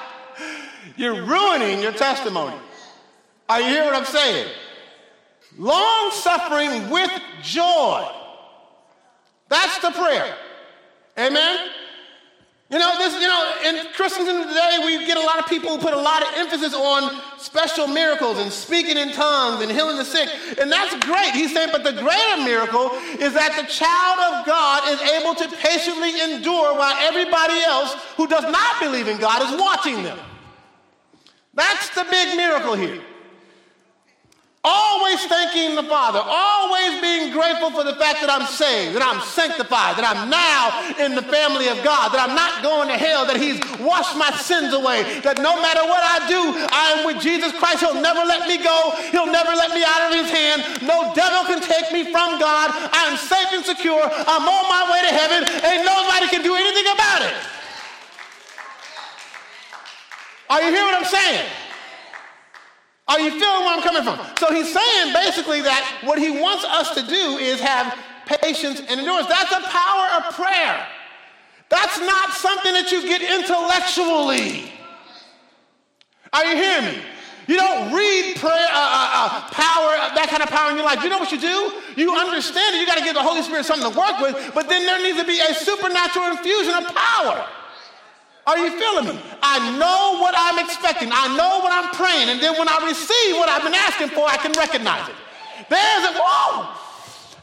You're 0.98 1.24
ruining 1.24 1.80
your 1.80 1.92
testimony. 1.92 2.56
Are 3.48 3.60
you 3.60 3.68
hearing 3.68 3.86
what 3.86 3.94
I'm 3.94 4.04
saying? 4.04 4.48
Long 5.56 6.10
suffering 6.10 6.90
with 6.90 7.10
joy. 7.40 8.06
That's 9.48 9.78
the 9.78 9.92
prayer. 9.92 10.34
Amen? 11.16 11.70
You 12.70 12.78
know, 12.78 12.98
this, 12.98 13.14
you 13.14 13.28
know, 13.28 13.54
in 13.64 13.92
Christendom 13.94 14.46
today, 14.48 14.78
we 14.84 15.06
get 15.06 15.16
a 15.16 15.20
lot 15.20 15.38
of 15.38 15.46
people 15.46 15.70
who 15.70 15.78
put 15.78 15.94
a 15.94 16.00
lot 16.00 16.22
of 16.22 16.28
emphasis 16.36 16.74
on 16.74 17.18
special 17.38 17.86
miracles 17.86 18.38
and 18.38 18.52
speaking 18.52 18.98
in 18.98 19.12
tongues 19.12 19.62
and 19.62 19.70
healing 19.70 19.96
the 19.96 20.04
sick. 20.04 20.28
And 20.60 20.70
that's 20.70 20.92
great. 21.06 21.30
He's 21.30 21.54
saying, 21.54 21.70
but 21.72 21.84
the 21.84 21.92
greater 21.92 22.42
miracle 22.42 22.90
is 23.18 23.32
that 23.34 23.56
the 23.56 23.66
child 23.72 24.18
of 24.34 24.46
God 24.46 24.82
is 24.90 25.00
able 25.00 25.34
to 25.36 25.48
patiently 25.56 26.20
endure 26.20 26.76
while 26.76 26.94
everybody 27.00 27.58
else 27.62 27.94
who 28.16 28.26
does 28.26 28.44
not 28.44 28.80
believe 28.80 29.06
in 29.06 29.18
God 29.18 29.42
is 29.42 29.58
watching 29.58 30.02
them. 30.02 30.18
That's 31.58 31.90
the 31.90 32.06
big 32.08 32.36
miracle 32.36 32.74
here. 32.74 33.02
Always 34.62 35.24
thanking 35.26 35.74
the 35.74 35.82
Father, 35.86 36.22
always 36.22 37.00
being 37.00 37.32
grateful 37.32 37.70
for 37.70 37.82
the 37.82 37.94
fact 37.94 38.22
that 38.22 38.30
I'm 38.30 38.46
saved, 38.46 38.94
that 38.94 39.02
I'm 39.02 39.22
sanctified, 39.22 39.98
that 39.98 40.06
I'm 40.06 40.30
now 40.30 40.70
in 41.02 41.14
the 41.14 41.22
family 41.22 41.66
of 41.66 41.82
God, 41.82 42.10
that 42.14 42.22
I'm 42.22 42.34
not 42.34 42.62
going 42.62 42.90
to 42.90 42.98
hell, 42.98 43.26
that 43.26 43.38
He's 43.38 43.58
washed 43.82 44.14
my 44.14 44.30
sins 44.34 44.74
away, 44.74 45.02
that 45.26 45.42
no 45.42 45.58
matter 45.62 45.82
what 45.82 46.02
I 46.02 46.26
do, 46.30 46.42
I 46.70 46.98
am 46.98 47.06
with 47.06 47.18
Jesus 47.18 47.50
Christ. 47.58 47.86
He'll 47.86 48.02
never 48.02 48.22
let 48.22 48.46
me 48.46 48.58
go, 48.62 48.94
He'll 49.10 49.30
never 49.30 49.50
let 49.50 49.74
me 49.74 49.82
out 49.82 50.10
of 50.10 50.14
His 50.14 50.30
hand. 50.30 50.62
No 50.86 51.10
devil 51.14 51.42
can 51.46 51.58
take 51.58 51.90
me 51.90 52.10
from 52.10 52.38
God. 52.38 52.70
I'm 52.94 53.18
safe 53.18 53.50
and 53.50 53.66
secure. 53.66 54.02
I'm 54.02 54.46
on 54.46 54.64
my 54.70 54.82
way 54.94 55.00
to 55.06 55.12
heaven, 55.14 55.42
and 55.42 55.82
nobody 55.82 56.30
can 56.30 56.42
do 56.42 56.54
anything 56.54 56.86
about 56.94 57.26
it. 57.26 57.57
Are 60.50 60.62
you 60.62 60.70
hearing 60.70 60.86
what 60.86 60.94
I'm 60.94 61.04
saying? 61.04 61.46
Are 63.08 63.20
you 63.20 63.30
feeling 63.30 63.64
where 63.64 63.76
I'm 63.76 63.82
coming 63.82 64.02
from? 64.02 64.18
So 64.38 64.52
he's 64.52 64.72
saying 64.72 65.12
basically 65.14 65.62
that 65.62 66.00
what 66.04 66.18
he 66.18 66.30
wants 66.30 66.64
us 66.64 66.94
to 66.94 67.02
do 67.02 67.38
is 67.38 67.58
have 67.60 67.96
patience 68.26 68.80
and 68.80 69.00
endurance. 69.00 69.28
That's 69.28 69.52
a 69.52 69.60
power 69.68 70.06
of 70.18 70.34
prayer. 70.34 70.86
That's 71.70 71.98
not 72.00 72.32
something 72.32 72.72
that 72.72 72.92
you 72.92 73.02
get 73.02 73.22
intellectually. 73.22 74.72
Are 76.32 76.44
you 76.44 76.56
hearing 76.56 76.84
me? 76.84 77.02
You 77.48 77.56
don't 77.56 77.92
read 77.96 78.36
prayer, 78.36 78.68
uh, 78.68 78.76
uh, 78.76 79.08
uh, 79.16 79.48
power, 79.56 79.96
that 80.12 80.28
kind 80.28 80.42
of 80.42 80.50
power 80.50 80.70
in 80.70 80.76
your 80.76 80.84
life. 80.84 81.02
You 81.02 81.08
know 81.08 81.16
what 81.18 81.32
you 81.32 81.40
do? 81.40 81.72
You 81.96 82.12
understand 82.12 82.76
it. 82.76 82.80
You 82.80 82.86
got 82.86 82.98
to 82.98 83.04
give 83.04 83.14
the 83.14 83.24
Holy 83.24 83.40
Spirit 83.40 83.64
something 83.64 83.90
to 83.90 83.96
work 83.96 84.20
with, 84.20 84.36
but 84.52 84.68
then 84.68 84.84
there 84.84 85.00
needs 85.00 85.16
to 85.16 85.24
be 85.24 85.40
a 85.40 85.54
supernatural 85.54 86.36
infusion 86.36 86.74
of 86.76 86.84
power. 86.94 87.48
Are 88.48 88.56
you 88.56 88.72
feeling 88.80 89.12
me? 89.12 89.20
I 89.42 89.60
know 89.76 90.24
what 90.24 90.32
I'm 90.32 90.58
expecting. 90.64 91.10
I 91.12 91.28
know 91.36 91.60
what 91.60 91.68
I'm 91.68 91.92
praying. 91.92 92.32
And 92.32 92.40
then 92.40 92.56
when 92.56 92.66
I 92.66 92.80
receive 92.88 93.36
what 93.36 93.46
I've 93.48 93.62
been 93.62 93.76
asking 93.76 94.08
for, 94.16 94.24
I 94.24 94.38
can 94.38 94.52
recognize 94.56 95.06
it. 95.06 95.14
There's 95.68 96.04
a, 96.08 96.16
whoa! 96.16 96.72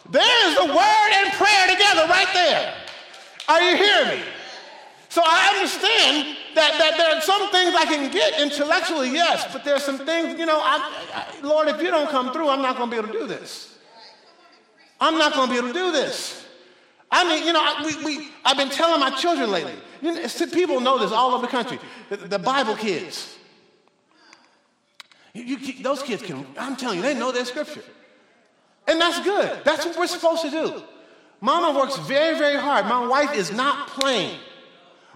There's 0.10 0.54
the 0.58 0.66
word 0.66 1.10
and 1.22 1.32
prayer 1.38 1.70
together 1.70 2.10
right 2.10 2.28
there. 2.34 2.74
Are 3.48 3.62
you 3.62 3.78
hearing 3.78 4.18
me? 4.18 4.26
So 5.10 5.22
I 5.24 5.54
understand 5.54 6.38
that, 6.56 6.74
that 6.80 6.98
there 6.98 7.16
are 7.16 7.22
some 7.22 7.52
things 7.52 7.76
I 7.78 7.86
can 7.86 8.12
get 8.12 8.42
intellectually, 8.42 9.12
yes, 9.12 9.46
but 9.54 9.64
there's 9.64 9.84
some 9.84 10.00
things, 10.00 10.40
you 10.40 10.46
know, 10.46 10.60
I, 10.60 10.92
I, 11.14 11.46
Lord, 11.46 11.68
if 11.68 11.82
you 11.82 11.92
don't 11.92 12.10
come 12.10 12.34
through, 12.34 12.50
I'm 12.50 12.62
not 12.62 12.78
going 12.78 12.90
to 12.90 12.96
be 12.96 13.00
able 13.00 13.14
to 13.14 13.20
do 13.20 13.28
this. 13.28 13.78
I'm 15.00 15.18
not 15.18 15.34
going 15.34 15.48
to 15.50 15.54
be 15.54 15.58
able 15.60 15.70
to 15.70 15.74
do 15.74 15.92
this. 15.92 16.46
I 17.12 17.24
mean, 17.30 17.46
you 17.46 17.54
know, 17.54 17.62
I, 17.62 17.86
we, 17.86 18.04
we, 18.04 18.28
I've 18.44 18.58
been 18.58 18.70
telling 18.70 19.00
my 19.00 19.12
children 19.12 19.52
lately, 19.52 19.76
you 20.02 20.14
know, 20.14 20.48
people 20.52 20.80
know 20.80 20.98
this 20.98 21.12
all 21.12 21.34
over 21.34 21.46
the 21.46 21.52
country, 21.52 21.80
the, 22.10 22.18
the 22.18 22.40
Bible 22.40 22.76
kids. 22.76 23.38
You, 25.34 25.44
you, 25.44 25.84
those 25.84 26.02
kids 26.02 26.24
can, 26.24 26.46
I'm 26.58 26.76
telling 26.76 26.98
you, 26.98 27.04
they 27.04 27.14
know 27.14 27.32
their 27.32 27.46
scripture. 27.46 27.84
And 28.88 29.02
that's 29.02 29.20
good. 29.22 29.64
That's 29.66 29.86
what 29.86 29.98
we're 29.98 30.08
supposed 30.08 30.44
to 30.44 30.50
do. 30.50 30.84
Mama 31.42 31.78
works 31.78 31.98
very, 31.98 32.38
very 32.38 32.60
hard. 32.60 32.86
My 32.86 33.06
wife 33.06 33.34
is 33.36 33.52
not 33.52 33.88
playing 33.90 34.40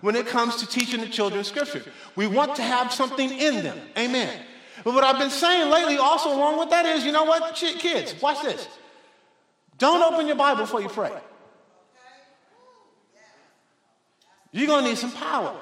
when 0.02 0.16
it 0.16 0.28
comes 0.28 0.58
to 0.58 0.68
teaching 0.68 1.02
the 1.02 1.08
children 1.08 1.44
scripture. 1.44 1.84
We 2.16 2.28
want 2.28 2.56
to 2.56 2.62
have 2.62 2.92
something 2.92 3.30
in 3.30 3.64
them. 3.64 3.80
Amen. 3.98 4.46
But 4.84 4.94
what 4.94 5.04
I've 5.04 5.20
been 5.20 5.30
saying 5.30 5.70
lately, 5.70 5.98
also 5.98 6.34
along 6.34 6.60
with 6.60 6.70
that, 6.70 6.86
is 6.86 7.06
you 7.06 7.12
know 7.12 7.24
what, 7.24 7.56
kids, 7.56 8.20
watch 8.22 8.42
this. 8.42 8.68
Don't 9.78 10.02
open 10.14 10.28
your 10.28 10.36
Bible 10.36 10.62
before 10.62 10.82
you 10.82 10.90
pray. 10.90 11.12
You're 14.52 14.68
going 14.68 14.84
to 14.84 14.90
need 14.90 14.98
some 14.98 15.12
power. 15.12 15.56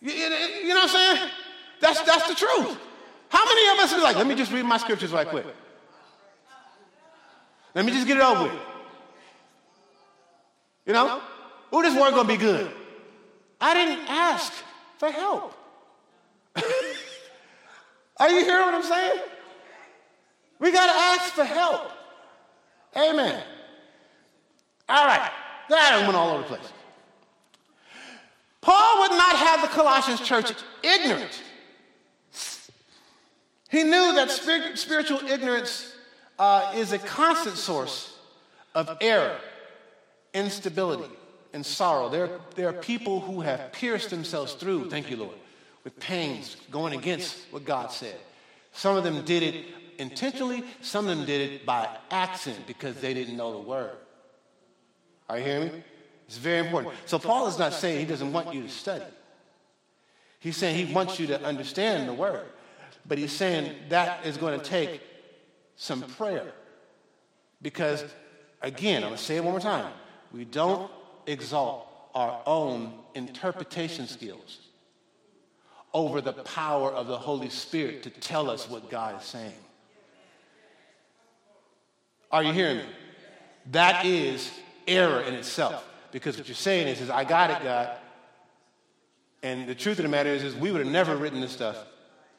You, 0.00 0.12
you, 0.12 0.68
know 0.68 0.74
what 0.74 0.84
I'm 0.84 0.88
saying? 0.88 1.30
That's, 1.80 2.00
that's 2.02 2.28
the 2.28 2.34
truth. 2.34 2.78
How 3.28 3.44
many 3.44 3.78
of 3.78 3.84
us 3.84 3.92
are 3.94 4.02
like, 4.02 4.16
let 4.16 4.26
me 4.26 4.34
just 4.34 4.52
read 4.52 4.64
my 4.64 4.78
scriptures 4.78 5.12
right 5.12 5.26
quick? 5.26 5.46
Let 7.74 7.84
me 7.84 7.92
just 7.92 8.06
get 8.06 8.18
it 8.18 8.22
over 8.22 8.44
with. 8.44 8.52
You 10.86 10.92
know? 10.92 11.20
Oh, 11.72 11.82
this 11.82 11.94
word 11.98 12.10
gonna 12.12 12.28
be 12.28 12.36
good. 12.36 12.70
I 13.60 13.74
didn't 13.74 14.06
ask 14.08 14.52
for 14.98 15.10
help. 15.10 15.54
Are 18.18 18.30
you 18.30 18.44
hearing 18.44 18.66
what 18.66 18.74
I'm 18.74 18.82
saying? 18.82 19.20
We 20.60 20.70
got 20.70 20.86
to 20.86 20.92
ask 20.92 21.32
for 21.34 21.44
help. 21.44 21.90
Amen. 22.96 23.42
All 24.88 25.06
right. 25.06 25.30
That 25.68 26.02
went 26.02 26.14
all 26.14 26.30
over 26.30 26.42
the 26.42 26.48
place. 26.48 26.72
Paul 28.64 29.00
would 29.00 29.10
not 29.10 29.36
have 29.36 29.60
the 29.60 29.68
Colossians 29.68 30.22
church 30.22 30.50
ignorant. 30.82 31.42
He 33.70 33.82
knew 33.82 34.14
that 34.14 34.30
spiritual 34.30 35.18
ignorance 35.28 35.94
uh, 36.38 36.72
is 36.74 36.92
a 36.92 36.98
constant 36.98 37.58
source 37.58 38.16
of 38.74 38.96
error, 39.02 39.36
instability, 40.32 41.12
and 41.52 41.64
sorrow. 41.64 42.08
There, 42.08 42.30
there 42.54 42.70
are 42.70 42.72
people 42.72 43.20
who 43.20 43.42
have 43.42 43.70
pierced 43.70 44.08
themselves 44.08 44.54
through, 44.54 44.88
thank 44.88 45.10
you, 45.10 45.18
Lord, 45.18 45.36
with 45.84 46.00
pains 46.00 46.56
going 46.70 46.94
against 46.98 47.36
what 47.50 47.66
God 47.66 47.92
said. 47.92 48.16
Some 48.72 48.96
of 48.96 49.04
them 49.04 49.26
did 49.26 49.42
it 49.42 49.66
intentionally, 49.98 50.64
some 50.80 51.06
of 51.06 51.14
them 51.18 51.26
did 51.26 51.50
it 51.50 51.66
by 51.66 51.86
accident 52.10 52.66
because 52.66 52.96
they 52.96 53.12
didn't 53.12 53.36
know 53.36 53.52
the 53.52 53.68
word. 53.68 53.96
Are 55.28 55.36
you 55.36 55.44
hearing 55.44 55.64
me? 55.64 55.82
It's 56.26 56.38
very 56.38 56.66
important. 56.66 56.94
So 57.06 57.18
Paul 57.18 57.46
is 57.46 57.58
not 57.58 57.72
saying 57.72 58.00
he 58.00 58.06
doesn't 58.06 58.32
want 58.32 58.54
you 58.54 58.62
to 58.62 58.68
study. 58.68 59.04
He's 60.40 60.56
saying 60.56 60.86
he 60.86 60.92
wants 60.92 61.18
you 61.18 61.26
to 61.28 61.42
understand 61.42 62.08
the 62.08 62.12
word. 62.12 62.46
But 63.06 63.18
he's 63.18 63.32
saying 63.32 63.74
that 63.90 64.24
is 64.26 64.36
going 64.36 64.58
to 64.58 64.64
take 64.64 65.00
some 65.76 66.02
prayer. 66.02 66.52
Because, 67.60 68.04
again, 68.62 69.02
I'm 69.02 69.10
going 69.10 69.18
to 69.18 69.22
say 69.22 69.36
it 69.36 69.44
one 69.44 69.52
more 69.52 69.60
time. 69.60 69.92
We 70.32 70.44
don't 70.44 70.90
exalt 71.26 71.88
our 72.14 72.40
own 72.46 72.92
interpretation 73.14 74.06
skills 74.06 74.60
over 75.92 76.20
the 76.20 76.32
power 76.32 76.90
of 76.90 77.06
the 77.06 77.16
Holy 77.16 77.48
Spirit 77.48 78.02
to 78.02 78.10
tell 78.10 78.50
us 78.50 78.68
what 78.68 78.90
God 78.90 79.20
is 79.20 79.26
saying. 79.26 79.52
Are 82.30 82.42
you 82.42 82.52
hearing 82.52 82.78
me? 82.78 82.84
That 83.70 84.04
is 84.04 84.50
error 84.86 85.20
in 85.20 85.34
itself. 85.34 85.88
Because 86.14 86.38
what 86.38 86.46
you're 86.46 86.54
saying 86.54 86.86
is, 86.86 87.00
is 87.00 87.10
I 87.10 87.24
got 87.24 87.50
it, 87.50 87.60
God. 87.64 87.90
And 89.42 89.66
the 89.66 89.74
truth 89.74 89.98
of 89.98 90.04
the 90.04 90.08
matter 90.08 90.30
is, 90.30 90.44
is 90.44 90.54
we 90.54 90.70
would 90.70 90.80
have 90.80 90.92
never 90.92 91.16
written 91.16 91.40
this 91.40 91.50
stuff. 91.50 91.76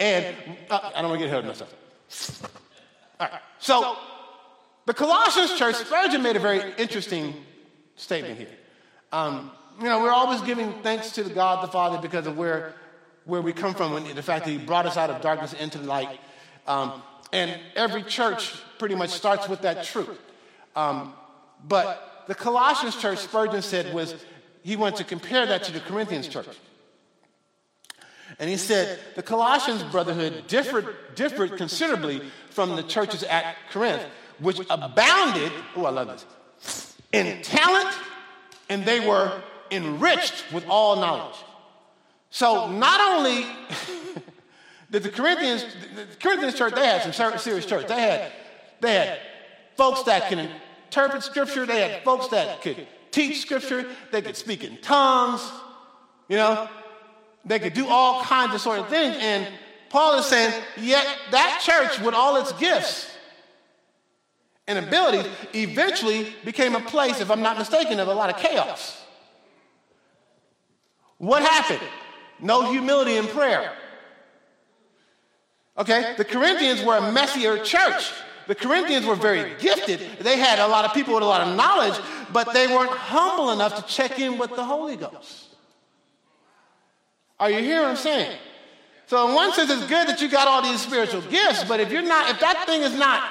and 0.00 0.34
uh, 0.70 0.90
I 0.96 1.02
don't 1.02 1.10
want 1.10 1.20
to 1.20 1.26
get 1.26 1.26
ahead 1.26 1.40
of 1.40 1.44
myself. 1.44 2.48
All 3.20 3.28
right. 3.30 3.42
So 3.58 3.98
the 4.86 4.94
Colossians 4.94 5.58
church, 5.58 5.74
Spurgeon 5.74 6.22
made 6.22 6.34
a 6.34 6.40
very 6.40 6.72
interesting 6.78 7.34
statement 7.96 8.38
here. 8.38 8.48
Um, 9.12 9.50
you 9.78 9.84
know, 9.84 10.00
we're 10.00 10.12
always 10.12 10.40
giving 10.40 10.72
thanks 10.82 11.10
to 11.12 11.24
God 11.24 11.62
the 11.62 11.70
Father 11.70 11.98
because 12.00 12.26
of 12.26 12.38
where, 12.38 12.72
where 13.26 13.42
we 13.42 13.52
come 13.52 13.74
from 13.74 13.96
and 13.96 14.06
the 14.06 14.22
fact 14.22 14.46
that 14.46 14.50
He 14.50 14.56
brought 14.56 14.86
us 14.86 14.96
out 14.96 15.10
of 15.10 15.20
darkness 15.20 15.52
into 15.52 15.78
light. 15.78 16.18
Um, 16.66 17.02
and 17.34 17.60
every 17.76 18.02
church 18.02 18.54
pretty 18.78 18.94
much 18.94 19.10
starts 19.10 19.46
with 19.46 19.60
that 19.60 19.84
truth. 19.84 20.18
Um, 20.74 21.12
but 21.66 22.24
the 22.26 22.34
Colossians 22.34 22.96
church, 22.96 23.18
Spurgeon 23.18 23.62
said, 23.62 23.92
was 23.94 24.14
he 24.62 24.76
wanted 24.76 24.96
to 24.96 25.04
compare 25.04 25.46
that 25.46 25.64
to 25.64 25.72
the 25.72 25.80
Corinthians 25.80 26.28
church. 26.28 26.46
And 28.38 28.48
he 28.48 28.56
said 28.56 28.98
the 29.14 29.22
Colossians 29.22 29.82
brotherhood 29.82 30.46
differed, 30.46 30.96
differed 31.14 31.56
considerably 31.56 32.22
from 32.50 32.76
the 32.76 32.82
churches 32.82 33.22
at 33.24 33.56
Corinth, 33.70 34.02
which 34.38 34.60
abounded, 34.70 35.52
oh, 35.76 35.84
I 35.84 35.90
love 35.90 36.08
this, 36.08 36.96
in 37.12 37.42
talent, 37.42 37.94
and 38.68 38.84
they 38.84 39.06
were 39.06 39.42
enriched 39.70 40.44
with 40.52 40.66
all 40.68 40.96
knowledge. 40.96 41.36
So 42.30 42.70
not 42.70 43.00
only 43.00 43.46
did 44.90 45.02
the 45.02 45.10
Corinthians, 45.10 45.66
the 45.94 46.06
Corinthians 46.16 46.54
church, 46.54 46.74
they 46.74 46.86
had 46.86 47.14
some 47.14 47.38
serious 47.38 47.66
church. 47.66 47.86
They 47.86 48.00
had, 48.00 48.32
they 48.80 48.92
had 48.94 49.18
folks 49.76 50.02
that 50.04 50.28
can 50.28 50.48
interpret 50.92 51.22
scripture. 51.22 51.64
They 51.64 51.88
had 51.88 52.04
folks 52.04 52.28
that 52.28 52.60
could 52.60 52.86
teach 53.10 53.40
scripture. 53.40 53.86
They 54.10 54.20
could 54.20 54.36
speak 54.36 54.62
in 54.62 54.76
tongues. 54.82 55.40
You 56.28 56.36
know, 56.36 56.68
they 57.46 57.58
could 57.58 57.72
do 57.72 57.88
all 57.88 58.22
kinds 58.22 58.54
of 58.54 58.60
sort 58.60 58.78
of 58.78 58.88
things. 58.88 59.16
And 59.18 59.48
Paul 59.88 60.18
is 60.18 60.26
saying, 60.26 60.52
yet 60.76 61.06
that 61.30 61.62
church 61.64 61.98
with 62.00 62.14
all 62.14 62.36
its 62.36 62.52
gifts 62.52 63.10
and 64.66 64.78
abilities 64.78 65.26
eventually 65.54 66.34
became 66.44 66.76
a 66.76 66.80
place, 66.80 67.20
if 67.22 67.30
I'm 67.30 67.42
not 67.42 67.58
mistaken, 67.58 67.98
of 67.98 68.08
a 68.08 68.14
lot 68.14 68.28
of 68.28 68.36
chaos. 68.36 69.02
What 71.16 71.42
happened? 71.42 71.88
No 72.38 72.70
humility 72.70 73.16
in 73.16 73.26
prayer. 73.28 73.72
Okay, 75.78 76.14
the 76.18 76.24
Corinthians 76.24 76.82
were 76.82 76.98
a 76.98 77.12
messier 77.12 77.64
church. 77.64 78.12
The 78.46 78.54
Corinthians 78.54 79.06
were 79.06 79.14
very 79.14 79.54
gifted. 79.58 80.00
They 80.20 80.38
had 80.38 80.58
a 80.58 80.66
lot 80.66 80.84
of 80.84 80.92
people 80.92 81.14
with 81.14 81.22
a 81.22 81.26
lot 81.26 81.46
of 81.46 81.56
knowledge, 81.56 81.98
but 82.32 82.52
they 82.52 82.66
weren't 82.66 82.90
humble 82.90 83.50
enough 83.50 83.76
to 83.76 83.92
check 83.92 84.18
in 84.18 84.38
with 84.38 84.50
the 84.50 84.64
Holy 84.64 84.96
Ghost. 84.96 85.48
Are 87.38 87.50
you 87.50 87.58
hearing 87.58 87.82
what 87.82 87.90
I'm 87.90 87.96
saying? 87.96 88.36
So 89.06 89.28
in 89.28 89.34
one 89.34 89.52
sense, 89.52 89.70
it's 89.70 89.86
good 89.86 90.08
that 90.08 90.22
you 90.22 90.28
got 90.28 90.48
all 90.48 90.62
these 90.62 90.80
spiritual 90.80 91.22
gifts, 91.22 91.64
but 91.64 91.80
if 91.80 91.90
you're 91.90 92.02
not, 92.02 92.30
if 92.30 92.40
that 92.40 92.66
thing 92.66 92.82
is 92.82 92.96
not, 92.96 93.30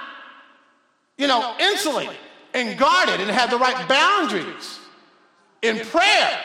you 1.18 1.28
know, 1.28 1.56
insulated 1.60 2.16
and 2.54 2.78
guarded 2.78 3.20
and 3.20 3.30
have 3.30 3.50
the 3.50 3.58
right 3.58 3.88
boundaries 3.88 4.80
in 5.62 5.80
prayer, 5.80 6.40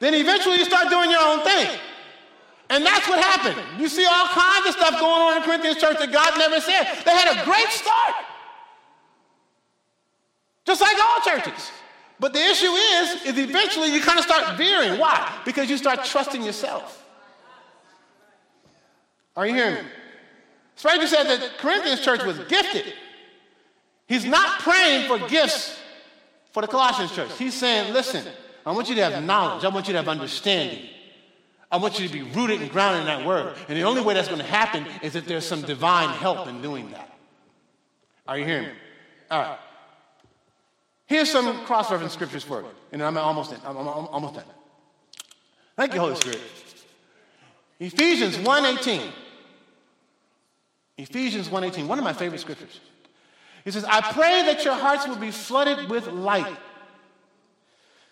then 0.00 0.14
eventually 0.14 0.56
you 0.56 0.64
start 0.64 0.90
doing 0.90 1.10
your 1.10 1.22
own 1.22 1.42
thing. 1.42 1.78
And 2.70 2.86
that's 2.86 3.08
what 3.08 3.18
happened. 3.18 3.60
You 3.80 3.88
see 3.88 4.06
all 4.06 4.28
kinds 4.28 4.68
of 4.68 4.74
stuff 4.74 5.00
going 5.00 5.20
on 5.20 5.36
in 5.36 5.42
the 5.42 5.46
Corinthians 5.46 5.78
church 5.78 5.98
that 5.98 6.12
God 6.12 6.38
never 6.38 6.60
said. 6.60 6.84
They 7.04 7.10
had 7.10 7.36
a 7.36 7.44
great 7.44 7.68
start. 7.68 8.14
Just 10.64 10.80
like 10.80 10.96
all 11.02 11.20
churches. 11.20 11.72
But 12.20 12.32
the 12.32 12.38
issue 12.38 12.70
is, 12.70 13.26
is 13.26 13.38
eventually 13.38 13.92
you 13.92 14.00
kind 14.00 14.18
of 14.18 14.24
start 14.24 14.56
veering. 14.56 15.00
Why? 15.00 15.40
Because 15.44 15.68
you 15.68 15.76
start 15.76 16.04
trusting 16.04 16.42
yourself. 16.42 17.04
Are 19.36 19.46
you 19.46 19.54
hearing 19.54 19.74
me? 19.74 19.90
Spurgeon 20.76 21.08
said 21.08 21.24
that 21.24 21.58
Corinthians 21.58 22.00
church 22.02 22.22
was 22.24 22.38
gifted. 22.40 22.92
He's 24.06 24.24
not 24.24 24.60
praying 24.60 25.08
for 25.08 25.18
gifts 25.28 25.76
for 26.52 26.60
the 26.62 26.68
Colossians 26.68 27.12
church. 27.12 27.30
He's 27.36 27.54
saying, 27.54 27.92
listen, 27.92 28.24
I 28.64 28.70
want 28.72 28.88
you 28.88 28.94
to 28.94 29.10
have 29.10 29.24
knowledge. 29.24 29.64
I 29.64 29.68
want 29.68 29.88
you 29.88 29.92
to 29.92 29.98
have 29.98 30.08
understanding. 30.08 30.88
I 31.70 31.76
want 31.76 32.00
you 32.00 32.06
to 32.08 32.12
be 32.12 32.22
rooted 32.22 32.60
and 32.60 32.70
grounded 32.70 33.02
in 33.02 33.06
that 33.06 33.24
word. 33.24 33.54
And 33.68 33.78
the 33.78 33.84
only 33.84 34.00
way 34.00 34.14
that's 34.14 34.28
going 34.28 34.40
to 34.40 34.46
happen 34.46 34.86
is 35.02 35.14
if 35.14 35.26
there's 35.26 35.46
some 35.46 35.62
divine 35.62 36.08
help 36.08 36.48
in 36.48 36.60
doing 36.62 36.90
that. 36.90 37.16
Are 38.26 38.38
you 38.38 38.44
hearing 38.44 38.66
me? 38.66 38.72
All 39.30 39.40
right. 39.40 39.58
Here's 41.06 41.30
some 41.30 41.64
cross-reference 41.64 42.12
scriptures 42.12 42.44
for 42.44 42.60
you, 42.60 42.68
and 42.92 43.02
I'm 43.02 43.16
almost 43.16 43.50
done. 43.50 43.60
I'm 43.64 43.76
almost 43.76 44.34
done. 44.34 44.44
Thank 45.76 45.94
you, 45.94 46.00
Holy 46.00 46.14
Spirit. 46.14 46.40
Ephesians 47.78 48.36
1.18. 48.36 49.10
Ephesians 50.98 51.48
1.18, 51.48 51.86
one 51.86 51.98
of 51.98 52.04
my 52.04 52.12
favorite 52.12 52.40
scriptures. 52.40 52.80
He 53.64 53.70
says, 53.70 53.84
I 53.84 54.00
pray 54.12 54.42
that 54.44 54.64
your 54.64 54.74
hearts 54.74 55.08
will 55.08 55.16
be 55.16 55.30
flooded 55.30 55.88
with 55.88 56.06
light 56.08 56.56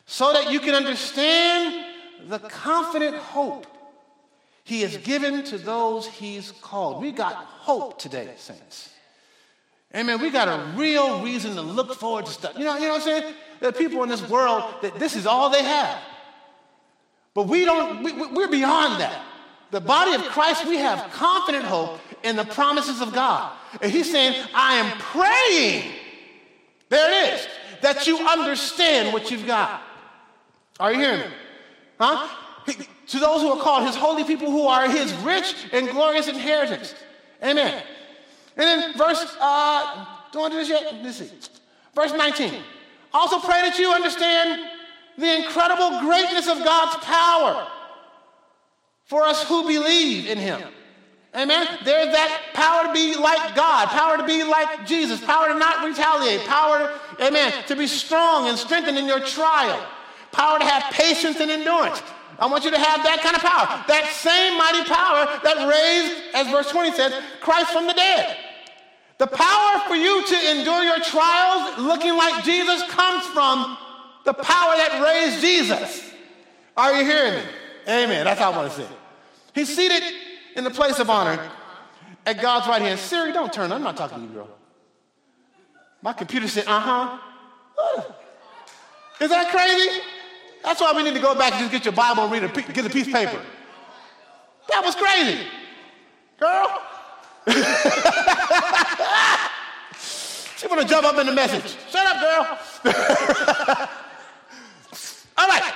so 0.07 0.33
that 0.33 0.51
you 0.51 0.59
can 0.59 0.75
understand 0.75 1.85
the 2.27 2.39
confident 2.39 3.17
hope 3.17 3.67
he 4.65 4.83
has 4.83 4.97
given 4.99 5.45
to 5.45 5.59
those 5.59 6.07
he's 6.07 6.53
called. 6.61 7.01
We 7.01 7.13
got 7.13 7.35
hope 7.35 7.99
today, 7.99 8.29
saints. 8.37 8.93
Amen. 9.95 10.21
We 10.21 10.31
got 10.31 10.49
a 10.49 10.77
real 10.77 11.23
reason 11.23 11.55
to 11.55 11.63
look 11.63 11.95
forward 11.95 12.27
to 12.27 12.33
stuff. 12.33 12.59
You 12.59 12.65
know, 12.65 12.75
you 12.75 12.83
know 12.83 12.89
what 12.91 12.97
I'm 12.97 13.23
saying? 13.23 13.35
There 13.61 13.71
are 13.71 13.73
people 13.73 14.03
in 14.03 14.11
this 14.11 14.29
world 14.29 14.65
that 14.83 14.99
this 14.99 15.17
is 15.17 15.27
all 15.27 15.49
they 15.49 15.65
have. 15.65 15.99
But 17.33 17.45
we 17.45 17.65
don't, 17.65 18.03
we, 18.03 18.13
we're 18.13 18.51
beyond 18.51 19.01
that. 19.01 19.25
The 19.71 19.81
body 19.81 20.15
of 20.15 20.23
Christ, 20.25 20.67
we 20.67 20.77
have 20.77 21.11
confident 21.13 21.65
hope 21.65 21.99
in 22.23 22.37
the 22.37 22.45
promises 22.45 23.01
of 23.01 23.13
God. 23.13 23.53
And 23.81 23.91
he's 23.91 24.11
saying, 24.11 24.35
I 24.55 24.75
am 24.75 24.99
praying, 24.99 25.93
there 26.89 27.11
it 27.11 27.35
is, 27.35 27.49
that 27.83 28.07
you 28.07 28.19
understand 28.19 29.13
what 29.13 29.31
you've 29.31 29.47
got. 29.47 29.83
Are 30.81 30.93
you 30.93 30.99
hearing 30.99 31.21
me? 31.21 31.27
Huh? 31.99 32.29
To 33.09 33.19
those 33.19 33.41
who 33.41 33.49
are 33.51 33.63
called 33.63 33.87
his 33.87 33.97
holy 33.97 34.25
people 34.25 34.51
who 34.51 34.67
are 34.67 34.89
his 34.91 35.13
rich 35.15 35.55
and 35.73 35.89
glorious 35.89 36.29
inheritance. 36.29 36.95
Amen. 37.43 37.83
And 38.57 38.67
then 38.67 38.99
verse, 38.99 39.37
uh, 39.41 40.05
don't 40.33 40.51
do 40.51 40.59
this 40.59 40.69
yet? 40.69 40.95
Let's 41.03 41.17
see. 41.17 41.31
Verse 41.95 42.13
19. 42.13 42.53
Also 43.13 43.39
pray 43.41 43.63
that 43.63 43.79
you 43.79 43.91
understand 43.91 44.61
the 45.17 45.37
incredible 45.37 46.01
greatness 46.01 46.47
of 46.47 46.59
God's 46.59 47.05
power 47.05 47.67
for 49.05 49.25
us 49.25 49.43
who 49.49 49.67
believe 49.67 50.27
in 50.27 50.39
him. 50.39 50.63
Amen. 51.35 51.67
There's 51.85 52.13
that 52.13 52.43
power 52.55 52.87
to 52.87 52.93
be 52.93 53.15
like 53.15 53.55
God, 53.55 53.89
power 53.89 54.17
to 54.17 54.25
be 54.25 54.45
like 54.45 54.87
Jesus, 54.87 55.21
power 55.25 55.49
to 55.49 55.55
not 55.55 55.87
retaliate, 55.87 56.47
power, 56.47 56.93
amen, 57.21 57.53
to 57.67 57.77
be 57.77 57.87
strong 57.87 58.49
and 58.49 58.59
strengthened 58.59 58.97
in 58.97 59.07
your 59.07 59.21
trial, 59.21 59.85
power 60.39 60.59
to 60.59 60.65
have 60.65 60.85
patience 60.93 61.41
and 61.41 61.51
endurance. 61.51 62.01
I 62.39 62.47
want 62.47 62.65
you 62.65 62.71
to 62.71 62.79
have 62.79 63.03
that 63.03 63.19
kind 63.21 63.35
of 63.35 63.43
power. 63.43 63.67
That 63.89 64.07
same 64.15 64.55
mighty 64.57 64.87
power 64.87 65.27
that 65.43 65.67
raised, 65.67 66.35
as 66.35 66.47
verse 66.47 66.71
20 66.71 66.93
says, 66.93 67.13
Christ 67.41 67.73
from 67.73 67.89
the 67.89 67.95
dead. 67.95 68.37
The 69.19 69.27
power 69.27 69.83
for 69.89 69.97
you 69.97 70.25
to 70.25 70.51
endure 70.53 70.85
your 70.85 71.01
trials 71.01 71.79
looking 71.79 72.17
like 72.17 72.45
Jesus 72.45 72.85
comes 72.85 73.27
from 73.27 73.77
the 74.25 74.33
power 74.33 74.77
that 74.79 75.03
raised 75.03 75.41
Jesus. 75.41 76.13
Are 76.77 76.95
you 76.95 77.05
hearing 77.05 77.35
me? 77.35 77.51
Amen. 77.89 78.25
That's 78.25 78.39
how 78.39 78.53
I 78.53 78.57
want 78.57 78.71
to 78.73 78.83
say 78.83 78.89
He's 79.53 79.75
seated 79.75 80.05
in 80.55 80.63
the 80.63 80.71
place 80.71 81.01
of 81.01 81.11
honor 81.11 81.41
at 82.25 82.41
God's 82.41 82.69
right 82.69 82.81
hand. 82.81 83.01
Siri, 83.01 83.33
don't 83.33 83.53
turn. 83.53 83.73
I'm 83.73 83.83
not 83.83 83.97
talking 83.97 84.19
to 84.19 84.25
you, 84.25 84.31
girl. 84.31 84.49
My 86.03 86.13
computer 86.13 86.47
said, 86.47 86.65
uh 86.69 86.79
huh. 86.79 87.19
Is 89.21 89.31
that 89.31 89.51
crazy? 89.51 90.01
That's 90.63 90.81
why 90.81 90.93
we 90.93 91.03
need 91.03 91.15
to 91.15 91.21
go 91.21 91.35
back 91.35 91.53
and 91.53 91.61
just 91.61 91.73
get 91.73 91.85
your 91.85 91.95
Bible 91.95 92.25
and 92.25 92.33
read 92.33 92.45
a, 92.45 92.49
get 92.73 92.85
a 92.85 92.91
piece 92.91 93.07
of 93.07 93.13
paper. 93.13 93.41
That 94.71 94.85
was 94.85 94.95
crazy. 94.95 95.47
Girl. 96.39 96.83
she 100.57 100.67
want 100.67 100.83
to 100.83 100.87
jump 100.87 101.07
up 101.07 101.19
in 101.19 101.27
the 101.27 101.33
message. 101.33 101.77
Shut 101.91 102.07
up, 102.07 102.21
girl. 102.21 102.59
All 105.39 105.49
right. 105.49 105.73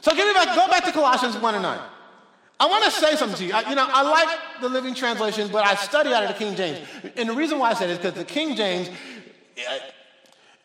So 0.00 0.14
give 0.14 0.26
me 0.26 0.34
back, 0.34 0.54
go 0.54 0.68
back 0.68 0.84
to 0.84 0.92
Colossians 0.92 1.36
1 1.36 1.54
and 1.54 1.62
9. 1.62 1.80
I 2.60 2.66
want 2.66 2.84
to 2.84 2.90
say 2.90 3.16
something 3.16 3.38
to 3.38 3.44
you. 3.44 3.52
I, 3.52 3.68
you 3.68 3.74
know, 3.74 3.86
I 3.88 4.02
like 4.02 4.38
the 4.60 4.68
Living 4.68 4.94
Translation, 4.94 5.48
but 5.50 5.66
I 5.66 5.74
study 5.74 6.14
out 6.14 6.22
of 6.22 6.28
the 6.28 6.34
King 6.34 6.54
James. 6.54 6.86
And 7.16 7.28
the 7.28 7.34
reason 7.34 7.58
why 7.58 7.70
I 7.70 7.74
said 7.74 7.90
it 7.90 7.92
is 7.94 7.98
because 7.98 8.14
the 8.14 8.24
King 8.24 8.54
James, 8.54 8.88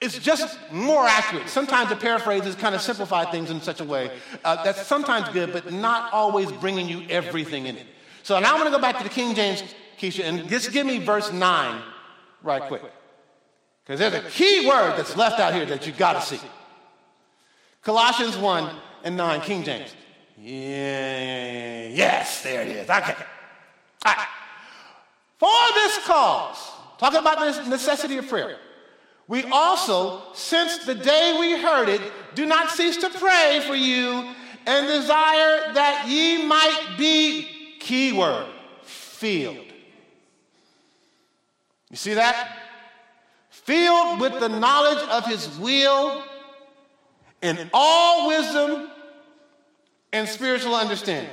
it's 0.01 0.17
just 0.17 0.57
more 0.71 1.05
accurate. 1.05 1.49
Sometimes 1.49 1.89
the 1.89 1.95
paraphrases 1.95 2.55
kind 2.55 2.73
of 2.73 2.81
simplify 2.81 3.25
things 3.25 3.49
in 3.49 3.59
such 3.59 3.81
a 3.81 3.83
way 3.83 4.11
uh, 4.45 4.63
that's 4.63 4.87
sometimes 4.87 5.27
good, 5.29 5.51
but 5.51 5.73
not 5.73 6.13
always 6.13 6.51
bringing 6.53 6.87
you 6.87 7.03
everything 7.09 7.65
in 7.65 7.75
it. 7.75 7.85
So 8.23 8.39
now 8.39 8.53
I'm 8.53 8.59
going 8.59 8.71
to 8.71 8.77
go 8.77 8.81
back 8.81 8.97
to 8.97 9.03
the 9.03 9.09
King 9.09 9.35
James, 9.35 9.63
Keisha, 9.99 10.23
and 10.23 10.47
just 10.47 10.71
give 10.71 10.85
me 10.85 10.99
verse 10.99 11.33
9 11.33 11.81
right 12.43 12.61
quick. 12.61 12.83
Because 13.83 13.99
there's 13.99 14.13
a 14.13 14.29
key 14.29 14.67
word 14.67 14.95
that's 14.97 15.17
left 15.17 15.39
out 15.39 15.53
here 15.53 15.65
that 15.65 15.85
you 15.85 15.91
got 15.93 16.13
to 16.13 16.21
see. 16.21 16.39
Colossians 17.81 18.37
1 18.37 18.75
and 19.03 19.17
9, 19.17 19.41
King 19.41 19.63
James. 19.63 19.93
Yeah, 20.37 21.87
yes, 21.87 22.43
there 22.43 22.61
it 22.61 22.69
is. 22.69 22.89
Okay. 22.89 23.15
All 24.05 24.13
right. 24.15 24.27
For 25.37 25.73
this 25.73 26.05
cause, 26.05 26.71
talking 26.97 27.19
about 27.19 27.39
the 27.39 27.69
necessity 27.69 28.17
of 28.17 28.29
prayer 28.29 28.57
we 29.29 29.43
also, 29.51 30.23
since 30.33 30.79
the 30.79 30.95
day 30.95 31.37
we 31.39 31.61
heard 31.61 31.87
it, 31.87 32.01
do 32.33 32.47
not 32.47 32.71
cease 32.71 32.97
to 32.97 33.11
pray 33.11 33.63
for 33.67 33.75
you 33.75 34.27
and 34.65 34.87
desire 34.87 35.71
that 35.73 36.05
ye 36.07 36.45
might 36.47 36.95
be, 36.97 37.47
keyword, 37.79 38.47
filled. 38.81 39.67
You 41.91 41.95
see 41.95 42.15
that? 42.15 42.57
Filled 43.51 44.19
with 44.19 44.39
the 44.39 44.49
knowledge 44.49 45.07
of 45.09 45.27
his 45.27 45.47
will 45.59 46.23
in 47.43 47.69
all 47.71 48.29
wisdom 48.29 48.89
and 50.11 50.27
spiritual 50.27 50.73
understanding. 50.73 51.31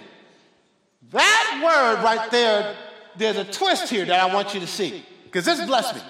That 1.13 1.63
word 1.65 2.05
right 2.05 2.31
there, 2.31 2.77
there's 3.17 3.39
a 3.39 3.45
twist 3.45 3.89
here 3.89 4.05
that 4.05 4.21
I 4.21 4.35
want 4.35 4.53
you 4.53 4.61
to 4.61 4.67
see, 4.67 5.03
because 5.25 5.47
this 5.47 5.65
blessed 5.65 5.95
me. 5.95 6.03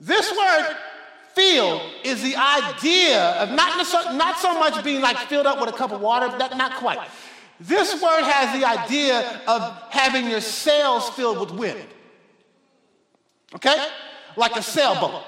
This 0.00 0.30
word 0.34 0.76
filled 1.34 1.82
is 2.04 2.22
the 2.22 2.34
idea 2.36 3.20
of 3.32 3.50
not, 3.50 3.86
so, 3.86 4.12
not 4.16 4.38
so 4.38 4.58
much 4.58 4.82
being 4.82 5.00
like 5.00 5.16
filled 5.28 5.46
up 5.46 5.60
with 5.60 5.68
a 5.68 5.76
cup 5.76 5.92
of 5.92 6.00
water, 6.00 6.36
that, 6.38 6.56
not 6.56 6.76
quite. 6.76 6.98
This 7.60 7.92
word 8.02 8.22
has 8.22 8.58
the 8.58 8.66
idea 8.66 9.42
of 9.46 9.62
having 9.90 10.28
your 10.30 10.40
sails 10.40 11.10
filled 11.10 11.38
with 11.38 11.50
wind. 11.50 11.86
Okay? 13.54 13.88
Like 14.36 14.56
a 14.56 14.62
sailboat. 14.62 15.24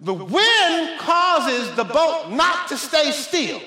The 0.00 0.12
wind 0.12 0.98
causes 0.98 1.74
the 1.76 1.84
boat 1.84 2.30
not 2.30 2.68
to 2.68 2.76
stay 2.76 3.10
still. 3.12 3.60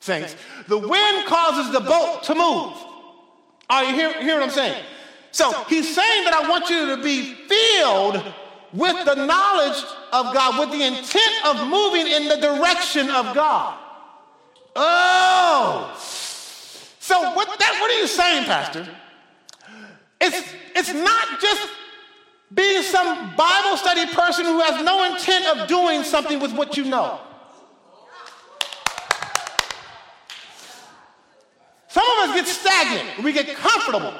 Saints, 0.00 0.36
the 0.68 0.76
wind 0.76 1.26
causes 1.26 1.72
the 1.72 1.80
boat 1.80 2.24
to 2.24 2.34
move. 2.34 2.74
Are 3.70 3.84
you 3.84 3.94
hear, 3.94 4.22
hear 4.22 4.34
what 4.34 4.42
I'm 4.42 4.50
saying? 4.50 4.84
So 5.34 5.50
he's 5.64 5.92
saying 5.92 6.24
that 6.26 6.32
I 6.32 6.48
want 6.48 6.70
you 6.70 6.94
to 6.94 7.02
be 7.02 7.34
filled 7.34 8.22
with 8.72 9.04
the 9.04 9.16
knowledge 9.16 9.82
of 10.12 10.32
God, 10.32 10.60
with 10.60 10.70
the 10.70 10.86
intent 10.86 11.44
of 11.44 11.66
moving 11.66 12.06
in 12.06 12.28
the 12.28 12.36
direction 12.36 13.10
of 13.10 13.34
God. 13.34 13.76
Oh. 14.76 15.92
So 17.00 17.34
what 17.34 17.58
that 17.58 17.78
what 17.80 17.90
are 17.90 17.98
you 17.98 18.06
saying, 18.06 18.44
Pastor? 18.44 18.86
It's 20.20 20.54
it's 20.76 20.94
not 20.94 21.40
just 21.40 21.68
being 22.54 22.84
some 22.84 23.34
Bible 23.34 23.76
study 23.76 24.06
person 24.14 24.44
who 24.44 24.60
has 24.60 24.84
no 24.84 25.02
intent 25.02 25.46
of 25.58 25.66
doing 25.66 26.04
something 26.04 26.38
with 26.38 26.52
what 26.52 26.76
you 26.76 26.84
know. 26.84 27.18
Some 31.88 32.04
of 32.04 32.30
us 32.30 32.36
get 32.36 32.46
stagnant, 32.46 33.24
we 33.24 33.32
get 33.32 33.52
comfortable. 33.56 34.14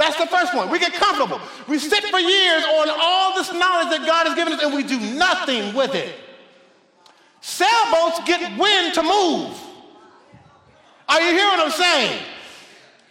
That's 0.00 0.16
the 0.16 0.26
first 0.28 0.54
one. 0.54 0.70
We 0.70 0.78
get 0.78 0.94
comfortable. 0.94 1.38
We 1.68 1.78
sit 1.78 2.02
for 2.04 2.18
years 2.18 2.64
on 2.64 2.88
all 2.88 3.34
this 3.34 3.52
knowledge 3.52 3.90
that 3.90 4.06
God 4.06 4.26
has 4.26 4.34
given 4.34 4.54
us 4.54 4.62
and 4.62 4.72
we 4.72 4.82
do 4.82 4.98
nothing 4.98 5.74
with 5.74 5.94
it. 5.94 6.14
Sailboats 7.42 8.24
get 8.24 8.40
wind 8.58 8.94
to 8.94 9.02
move. 9.02 9.52
Are 11.06 11.20
you 11.20 11.36
hearing 11.36 11.52
what 11.52 11.66
I'm 11.66 11.70
saying? 11.70 12.22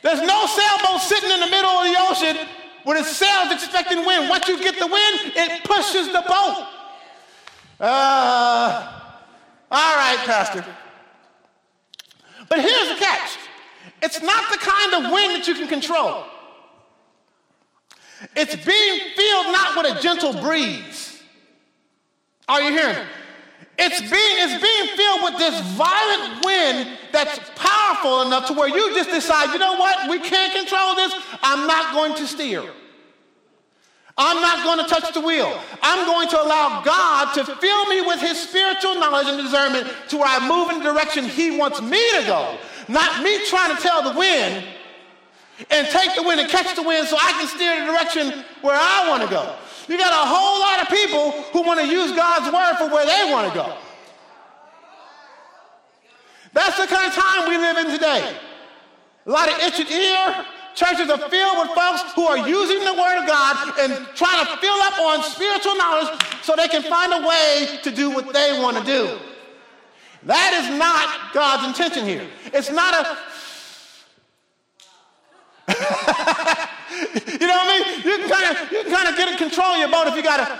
There's 0.01 0.21
no 0.25 0.47
sailboat 0.47 1.01
sitting 1.01 1.29
in 1.29 1.39
the 1.41 1.51
middle 1.53 1.69
of 1.69 1.85
the 1.85 1.95
ocean 2.09 2.47
with 2.87 2.97
its 2.97 3.15
sails 3.15 3.51
expecting 3.51 4.03
wind. 4.03 4.27
Once 4.27 4.47
you 4.47 4.57
get 4.57 4.79
the 4.79 4.87
wind, 4.87 5.33
it 5.35 5.63
pushes 5.65 6.07
the 6.07 6.25
boat. 6.25 6.65
Uh, 7.79 9.01
all 9.69 9.95
right, 9.95 10.17
Pastor. 10.25 10.65
But 12.49 12.61
here's 12.61 12.89
the 12.89 12.95
catch 12.95 13.37
it's 14.01 14.23
not 14.23 14.49
the 14.51 14.57
kind 14.57 15.05
of 15.05 15.11
wind 15.11 15.35
that 15.35 15.47
you 15.47 15.53
can 15.53 15.67
control. 15.67 16.25
It's 18.35 18.55
being 18.55 18.99
filled 19.15 19.45
not 19.47 19.77
with 19.77 19.97
a 19.97 20.01
gentle 20.01 20.33
breeze. 20.41 21.21
Are 22.47 22.61
you 22.61 22.71
hearing? 22.71 23.07
It's 23.77 24.01
being, 24.01 24.11
it's 24.11 24.61
being 24.61 24.97
filled 24.97 25.23
with 25.23 25.37
this 25.37 25.61
violent 25.77 26.43
wind 26.43 26.97
that's 27.13 27.39
powerful 27.55 28.23
enough 28.23 28.47
to 28.47 28.53
where 28.53 28.67
you 28.67 28.93
just 28.93 29.09
decide, 29.09 29.53
you 29.53 29.59
know 29.59 29.75
what, 29.75 30.09
we 30.09 30.19
can't 30.19 30.53
control 30.53 30.95
this. 30.95 31.13
I'm 31.41 31.65
not 31.65 31.93
going 31.93 32.15
to 32.15 32.27
steer. 32.27 32.63
I'm 34.17 34.41
not 34.41 34.65
going 34.65 34.79
to 34.79 34.93
touch 34.93 35.13
the 35.13 35.21
wheel. 35.21 35.57
I'm 35.81 36.05
going 36.05 36.27
to 36.27 36.41
allow 36.41 36.81
God 36.83 37.33
to 37.35 37.45
fill 37.45 37.85
me 37.85 38.01
with 38.01 38.19
his 38.19 38.37
spiritual 38.37 38.95
knowledge 38.95 39.27
and 39.27 39.41
discernment 39.41 39.87
to 40.09 40.17
where 40.17 40.27
I 40.27 40.45
move 40.45 40.71
in 40.71 40.79
the 40.79 40.91
direction 40.91 41.23
he 41.23 41.57
wants 41.57 41.81
me 41.81 42.05
to 42.19 42.25
go. 42.25 42.57
Not 42.89 43.23
me 43.23 43.45
trying 43.45 43.73
to 43.77 43.81
tell 43.81 44.11
the 44.11 44.19
wind 44.19 44.65
and 45.69 45.87
take 45.87 46.15
the 46.15 46.23
wind 46.23 46.39
and 46.39 46.49
catch 46.49 46.75
the 46.75 46.83
wind 46.83 47.07
so 47.07 47.17
I 47.19 47.31
can 47.33 47.47
steer 47.47 47.79
the 47.79 47.91
direction 47.91 48.45
where 48.61 48.77
I 48.79 49.09
want 49.09 49.23
to 49.23 49.29
go. 49.29 49.55
You 49.87 49.97
got 49.97 50.13
a 50.13 50.27
whole 50.29 50.59
lot 50.59 50.81
of 50.81 50.87
people 50.89 51.31
who 51.51 51.63
want 51.63 51.79
to 51.79 51.87
use 51.87 52.11
God's 52.11 52.51
word 52.53 52.75
for 52.77 52.93
where 52.93 53.05
they 53.05 53.31
want 53.31 53.51
to 53.51 53.57
go. 53.57 53.75
That's 56.53 56.77
the 56.77 56.87
kind 56.87 57.07
of 57.07 57.13
time 57.13 57.49
we 57.49 57.57
live 57.57 57.77
in 57.77 57.91
today. 57.91 58.35
A 59.25 59.29
lot 59.29 59.49
of 59.49 59.59
itching 59.59 59.87
ear. 59.87 60.45
Churches 60.75 61.09
are 61.09 61.17
filled 61.29 61.57
with 61.59 61.75
folks 61.75 62.13
who 62.13 62.23
are 62.23 62.47
using 62.47 62.79
the 62.85 62.93
word 62.93 63.19
of 63.19 63.27
God 63.27 63.79
and 63.79 64.07
trying 64.15 64.45
to 64.45 64.57
fill 64.57 64.79
up 64.81 64.97
on 64.99 65.23
spiritual 65.23 65.75
knowledge 65.75 66.21
so 66.41 66.55
they 66.55 66.67
can 66.67 66.83
find 66.83 67.11
a 67.13 67.27
way 67.27 67.79
to 67.83 67.91
do 67.91 68.09
what 68.11 68.31
they 68.31 68.59
want 68.59 68.77
to 68.77 68.83
do. 68.83 69.19
That 70.23 70.53
is 70.53 70.77
not 70.77 71.33
God's 71.33 71.67
intention 71.67 72.05
here. 72.05 72.27
It's 72.53 72.71
not 72.71 72.93
a 72.93 73.17
you 77.39 77.47
know 77.47 77.55
what 77.55 77.69
I 77.69 77.79
mean? 77.79 78.03
You 78.03 78.17
can 78.17 78.29
kind 78.29 78.57
of 78.57 78.71
you 78.71 78.83
can 78.83 78.91
kind 78.91 79.07
of 79.07 79.15
get 79.15 79.29
in 79.29 79.37
control 79.37 79.67
of 79.67 79.79
your 79.79 79.89
boat 79.89 80.07
if 80.07 80.15
you 80.15 80.23
gotta. 80.23 80.59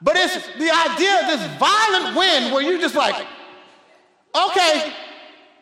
But 0.00 0.16
it's 0.16 0.36
the 0.58 0.70
idea 0.70 1.20
of 1.22 1.26
this 1.26 1.58
violent 1.58 2.16
wind 2.16 2.52
where 2.52 2.62
you're 2.62 2.78
just 2.80 2.94
like, 2.94 3.26
okay, 4.34 4.92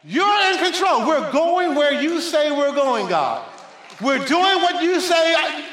you're 0.05 0.53
in 0.53 0.59
control. 0.59 1.07
We're 1.07 1.33
going 1.33 1.75
where 1.75 2.01
you 2.01 2.21
say 2.21 2.51
we're 2.51 2.75
going, 2.75 3.09
God. 3.09 3.49
We're 4.03 4.25
doing 4.25 4.61
what 4.61 4.83
you 4.83 5.01
say. 5.01 5.35
I, 5.35 5.65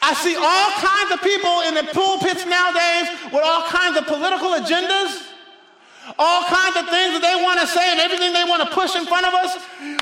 I 0.00 0.14
see 0.14 0.34
all 0.36 0.70
kinds 0.80 1.12
of 1.12 1.20
people 1.22 1.60
in 1.68 1.74
the 1.74 1.92
pulpits 1.92 2.46
nowadays 2.46 3.08
with 3.32 3.42
all 3.44 3.62
kinds 3.68 3.98
of 3.98 4.06
political 4.06 4.50
agendas 4.52 5.28
all 6.18 6.44
kinds 6.44 6.76
of 6.76 6.88
things 6.88 7.18
that 7.18 7.22
they 7.22 7.36
want 7.42 7.60
to 7.60 7.66
say 7.66 7.92
and 7.92 8.00
everything 8.00 8.32
they 8.32 8.44
want 8.44 8.62
to 8.62 8.70
push 8.72 8.96
in 8.96 9.04
front 9.04 9.26
of 9.26 9.34
us. 9.34 9.56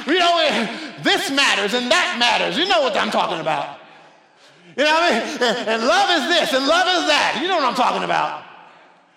You 0.07 0.19
know, 0.19 0.39
eh, 0.45 1.03
this 1.03 1.31
matters 1.31 1.75
and 1.75 1.91
that 1.91 2.17
matters. 2.19 2.57
You 2.57 2.69
know 2.69 2.83
what 2.83 2.97
I'm 2.97 3.11
talking 3.11 3.41
about. 3.41 3.79
You 4.77 4.85
know 4.85 4.93
what 4.93 5.13
I 5.13 5.25
mean? 5.25 5.69
And 5.69 5.83
love 5.87 6.11
is 6.11 6.29
this 6.29 6.53
and 6.53 6.67
love 6.67 6.87
is 6.87 7.09
that. 7.09 7.39
You 7.41 7.49
know 7.49 7.57
what 7.57 7.65
I'm 7.65 7.75
talking 7.75 8.05
about. 8.05 8.45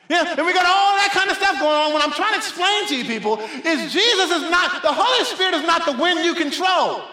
Yeah, 0.10 0.34
and 0.38 0.46
we 0.46 0.54
got 0.54 0.66
all 0.66 0.98
that 0.98 1.12
kind 1.14 1.30
of 1.30 1.38
stuff 1.38 1.60
going 1.60 1.76
on. 1.76 1.94
What 1.94 2.02
I'm 2.02 2.12
trying 2.12 2.34
to 2.34 2.42
explain 2.42 2.88
to 2.88 2.96
you 2.98 3.06
people 3.06 3.38
is 3.64 3.94
Jesus 3.94 4.32
is 4.32 4.50
not, 4.50 4.82
the 4.82 4.92
Holy 4.92 5.24
Spirit 5.24 5.54
is 5.54 5.62
not 5.68 5.86
the 5.86 6.02
wind 6.02 6.26
you 6.26 6.34
control. 6.34 7.04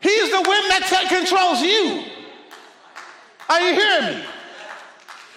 He's 0.00 0.30
the 0.30 0.42
wind 0.42 0.66
that 0.66 0.82
t- 0.90 1.14
controls 1.14 1.62
you. 1.62 2.02
Are 3.48 3.60
you 3.60 3.74
hearing 3.74 4.18
me? 4.18 4.24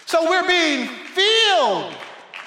So 0.08 0.28
we're 0.28 0.48
being 0.48 0.88
filled 1.14 1.95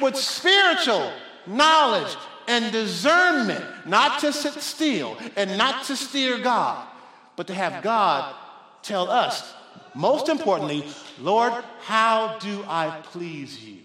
with 0.00 0.16
spiritual 0.16 1.12
knowledge 1.46 2.16
and 2.46 2.72
discernment, 2.72 3.64
not 3.86 4.20
to 4.20 4.32
sit 4.32 4.54
still 4.54 5.16
and 5.36 5.58
not 5.58 5.84
to 5.84 5.96
steer 5.96 6.38
God, 6.38 6.86
but 7.36 7.46
to 7.46 7.54
have 7.54 7.82
God 7.82 8.34
tell 8.82 9.10
us, 9.10 9.54
most 9.94 10.28
importantly, 10.28 10.84
Lord, 11.18 11.52
how 11.82 12.38
do 12.38 12.64
I 12.66 13.00
please 13.04 13.62
you? 13.62 13.78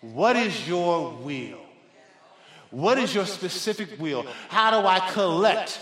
What 0.00 0.36
is 0.36 0.68
your 0.68 1.10
will? 1.10 1.58
What 2.70 2.98
is 2.98 3.14
your 3.14 3.26
specific 3.26 3.98
will? 3.98 4.26
How 4.48 4.80
do 4.80 4.86
I 4.86 5.00
collect 5.10 5.80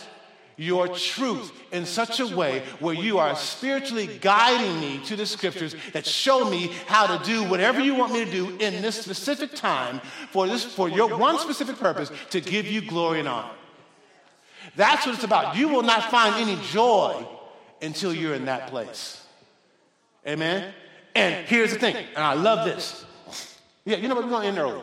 your 0.57 0.89
truth 0.89 1.53
in 1.71 1.85
such 1.85 2.21
a 2.21 2.27
way 2.27 2.63
where 2.81 2.95
you 2.95 3.19
are 3.19 3.37
spiritually 3.37 4.07
guiding 4.21 4.81
me 4.81 5.05
to 5.05 5.17
the 5.17 5.27
scriptures 5.27 5.77
that 5.93 6.07
show 6.07 6.49
me 6.49 6.73
how 6.87 7.07
to 7.07 7.25
do 7.25 7.45
whatever 7.45 7.81
you 7.81 7.95
want 7.95 8.13
me 8.13 8.25
to 8.25 8.31
do 8.31 8.49
in 8.59 8.81
this 8.81 9.01
specific 9.01 9.55
time 9.55 10.01
for 10.31 10.47
this 10.47 10.65
for 10.65 10.89
your 10.89 11.17
one 11.17 11.39
specific 11.39 11.77
purpose 11.79 12.11
to 12.31 12.41
give 12.41 12.67
you 12.67 12.81
glory 12.81 13.19
and 13.21 13.29
honor. 13.29 13.51
That's 14.75 15.07
what 15.07 15.15
it's 15.15 15.25
about. 15.25 15.57
You 15.57 15.69
will 15.69 15.83
not 15.83 16.11
find 16.11 16.35
any 16.37 16.57
joy 16.71 17.27
until 17.83 18.15
you're 18.15 18.35
in 18.35 18.47
that 18.47 18.69
place. 18.69 19.23
Amen. 20.27 20.73
And 21.15 21.47
here's 21.47 21.73
the 21.73 21.79
thing, 21.79 21.97
and 21.97 22.25
I 22.25 22.35
love 22.35 22.67
this. 22.67 23.05
Yeah, 23.85 23.99
you 23.99 24.09
know 24.09 24.15
what? 24.15 24.25
We're 24.25 24.31
going 24.31 24.43
to 24.43 24.49
end 24.49 24.59
early. 24.59 24.83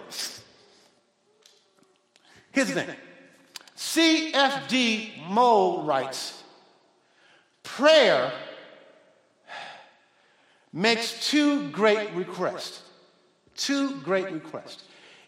Here's 2.51 2.69
the 2.69 2.75
thing 2.75 2.95
CFD 3.75 5.27
Moule 5.29 5.83
writes 5.83 6.43
prayer 7.63 8.31
makes 10.71 11.29
two 11.29 11.69
great 11.69 12.11
requests. 12.13 12.83
Two 13.55 14.01
great 14.01 14.31
requests. 14.31 14.83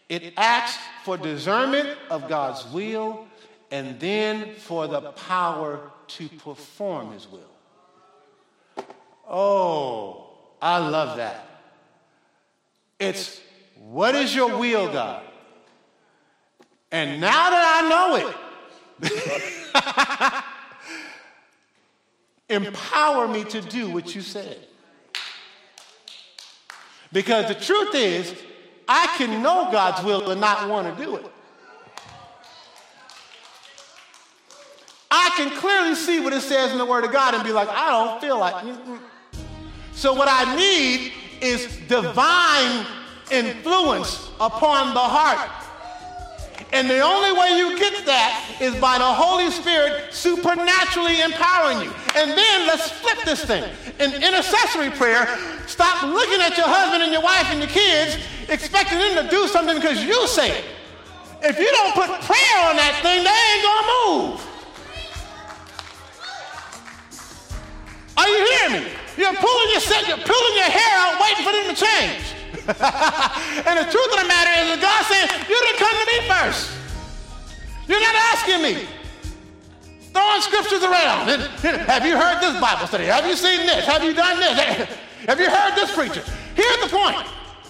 It 0.08 0.34
asks 0.36 0.82
for 1.04 1.16
discernment 1.16 1.96
of 2.10 2.28
God's 2.28 2.66
will 2.72 3.26
and 3.70 3.98
then 3.98 4.54
for 4.54 4.86
the 4.86 5.00
power 5.12 5.90
to 6.08 6.28
perform 6.28 7.12
his 7.12 7.26
will. 7.28 7.40
Oh, 9.28 10.30
I 10.62 10.78
love 10.78 11.16
that. 11.16 11.46
It's 12.98 13.40
what 13.78 14.14
is 14.14 14.34
your 14.34 14.56
will, 14.56 14.92
God? 14.92 15.22
And 16.92 17.20
now 17.20 17.50
that 17.50 17.82
I 17.84 17.88
know 17.88 18.16
it, 18.16 18.36
empower 22.48 23.28
me 23.28 23.44
to 23.44 23.60
do 23.60 23.90
what 23.90 24.14
you 24.14 24.20
said. 24.20 24.58
Because 27.12 27.48
the 27.48 27.54
truth 27.54 27.94
is, 27.94 28.34
I 28.88 29.06
can 29.16 29.42
know 29.42 29.68
God's 29.70 30.04
will 30.04 30.30
and 30.30 30.40
not 30.40 30.68
want 30.68 30.96
to 30.96 31.04
do 31.04 31.16
it. 31.16 31.26
I 35.10 35.30
can 35.36 35.50
clearly 35.58 35.94
see 35.94 36.20
what 36.20 36.32
it 36.32 36.42
says 36.42 36.72
in 36.72 36.78
the 36.78 36.84
Word 36.84 37.04
of 37.04 37.12
God 37.12 37.34
and 37.34 37.42
be 37.42 37.52
like, 37.52 37.68
I 37.68 37.90
don't 37.90 38.20
feel 38.20 38.38
like. 38.38 38.54
Mm-mm. 38.56 38.98
So, 39.92 40.12
what 40.12 40.28
I 40.30 40.54
need 40.56 41.12
is 41.40 41.78
divine 41.88 42.86
influence 43.30 44.30
upon 44.40 44.94
the 44.94 45.00
heart. 45.00 45.65
And 46.76 46.90
the 46.90 47.00
only 47.00 47.32
way 47.32 47.56
you 47.56 47.78
get 47.78 48.04
that 48.04 48.60
is 48.60 48.76
by 48.76 48.98
the 48.98 49.08
Holy 49.08 49.50
Spirit 49.50 50.12
supernaturally 50.12 51.22
empowering 51.22 51.80
you. 51.80 51.90
And 52.12 52.36
then 52.36 52.66
let's 52.68 52.90
flip 52.90 53.16
this 53.24 53.42
thing. 53.42 53.64
In 53.96 54.12
intercessory 54.12 54.90
prayer, 54.90 55.24
stop 55.64 56.04
looking 56.04 56.36
at 56.44 56.52
your 56.60 56.68
husband 56.68 57.02
and 57.02 57.10
your 57.16 57.22
wife 57.24 57.48
and 57.48 57.60
your 57.64 57.72
kids, 57.72 58.20
expecting 58.52 58.98
them 58.98 59.24
to 59.24 59.30
do 59.32 59.48
something 59.48 59.74
because 59.74 60.04
you 60.04 60.28
say 60.28 60.52
it. 60.52 60.64
If 61.40 61.56
you 61.58 61.64
don't 61.64 61.96
put 61.96 62.12
prayer 62.28 62.58
on 62.68 62.76
that 62.76 63.00
thing, 63.00 63.24
they 63.24 63.32
ain't 63.32 63.64
gonna 63.64 63.88
move. 63.96 64.36
Are 68.20 68.28
you 68.28 68.40
hearing 68.52 68.84
me? 68.84 68.92
You're 69.16 69.32
pulling 69.32 69.68
your 69.72 69.80
you're 70.12 70.24
pulling 70.28 70.54
your 70.60 70.68
hair 70.76 70.92
out, 71.08 71.24
waiting 71.24 71.40
for 71.40 71.52
them 71.56 71.72
to 71.72 71.76
change. 71.80 72.36
and 72.66 73.78
the 73.78 73.86
truth 73.86 74.10
of 74.10 74.18
the 74.18 74.26
matter 74.26 74.50
is 74.58 74.74
that 74.74 74.82
God's 74.82 75.06
saying, 75.06 75.30
you 75.46 75.54
didn't 75.54 75.78
come 75.78 75.94
to 75.94 76.06
me 76.10 76.15
You're 77.88 78.00
not 78.00 78.14
asking 78.32 78.62
me. 78.62 78.86
Throwing 80.12 80.40
scriptures 80.40 80.82
around. 80.82 81.28
Have 81.86 82.06
you 82.06 82.16
heard 82.16 82.40
this 82.40 82.60
Bible 82.60 82.86
study? 82.86 83.04
Have 83.04 83.26
you 83.26 83.36
seen 83.36 83.66
this? 83.66 83.84
Have 83.84 84.02
you 84.02 84.14
done 84.14 84.38
this? 84.38 84.88
Have 85.26 85.40
you 85.40 85.50
heard 85.50 85.74
this 85.74 85.94
preacher? 85.94 86.22
Here's 86.54 86.80
the 86.80 86.88
point. 86.88 87.26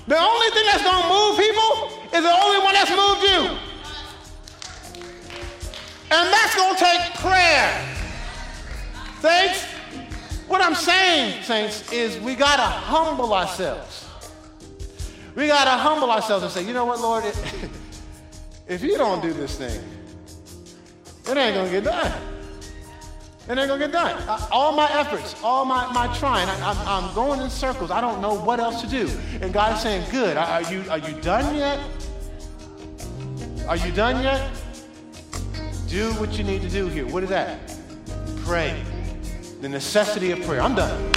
The 0.06 0.16
only 0.16 0.50
thing 0.50 0.64
that's 0.66 0.84
going 0.84 1.02
to 1.02 1.08
move 1.08 1.38
people 1.38 2.16
is 2.16 2.22
the 2.22 2.36
only 2.44 2.58
one 2.62 2.74
that's 2.74 2.90
moved 2.90 3.22
you. 3.22 3.58
And 6.08 6.32
that's 6.32 6.54
going 6.54 6.76
to 6.76 6.80
take 6.80 7.14
prayer. 7.14 7.96
Saints, 9.20 9.64
what 10.46 10.60
I'm 10.60 10.76
saying, 10.76 11.42
saints, 11.42 11.90
is 11.92 12.20
we 12.20 12.36
got 12.36 12.56
to 12.56 12.62
humble 12.62 13.34
ourselves. 13.34 14.06
We 15.34 15.48
got 15.48 15.64
to 15.64 15.70
humble 15.70 16.10
ourselves 16.10 16.44
and 16.44 16.52
say, 16.52 16.64
you 16.64 16.72
know 16.72 16.84
what, 16.84 17.00
Lord, 17.00 17.24
if 18.68 18.82
you 18.82 18.96
don't 18.96 19.22
do 19.22 19.32
this 19.32 19.56
thing, 19.56 19.80
it 21.28 21.36
ain't 21.36 21.56
to 21.56 21.70
get 21.70 21.84
done. 21.84 22.22
It 23.48 23.58
ain't 23.58 23.70
to 23.70 23.78
get 23.78 23.92
done. 23.92 24.20
all 24.50 24.72
my 24.72 24.90
efforts, 24.92 25.36
all 25.42 25.64
my, 25.64 25.92
my 25.92 26.12
trying, 26.18 26.48
I, 26.48 26.98
am 26.98 27.14
going 27.14 27.40
in 27.40 27.48
circles. 27.48 27.90
I 27.90 28.00
don't 28.00 28.20
know 28.20 28.34
what 28.34 28.58
else 28.58 28.80
to 28.82 28.88
do. 28.88 29.08
And 29.40 29.52
God 29.52 29.76
is 29.76 29.82
saying, 29.82 30.04
good. 30.10 30.36
Are, 30.36 30.62
you, 30.72 30.84
are 30.90 30.98
you 30.98 31.20
done 31.20 31.54
yet? 31.54 31.78
Are 33.68 33.76
you 33.76 33.92
done 33.92 34.22
yet? 34.22 34.50
Do 35.88 36.12
what 36.14 36.36
you 36.36 36.42
need 36.42 36.62
to 36.62 36.68
do 36.68 36.88
here. 36.88 37.06
What 37.06 37.22
is 37.22 37.28
that? 37.28 37.58
Pray. 38.44 38.82
The 39.60 39.68
necessity 39.68 40.32
of 40.32 40.42
prayer. 40.42 40.60
I'm 40.60 40.74
done. 40.74 41.12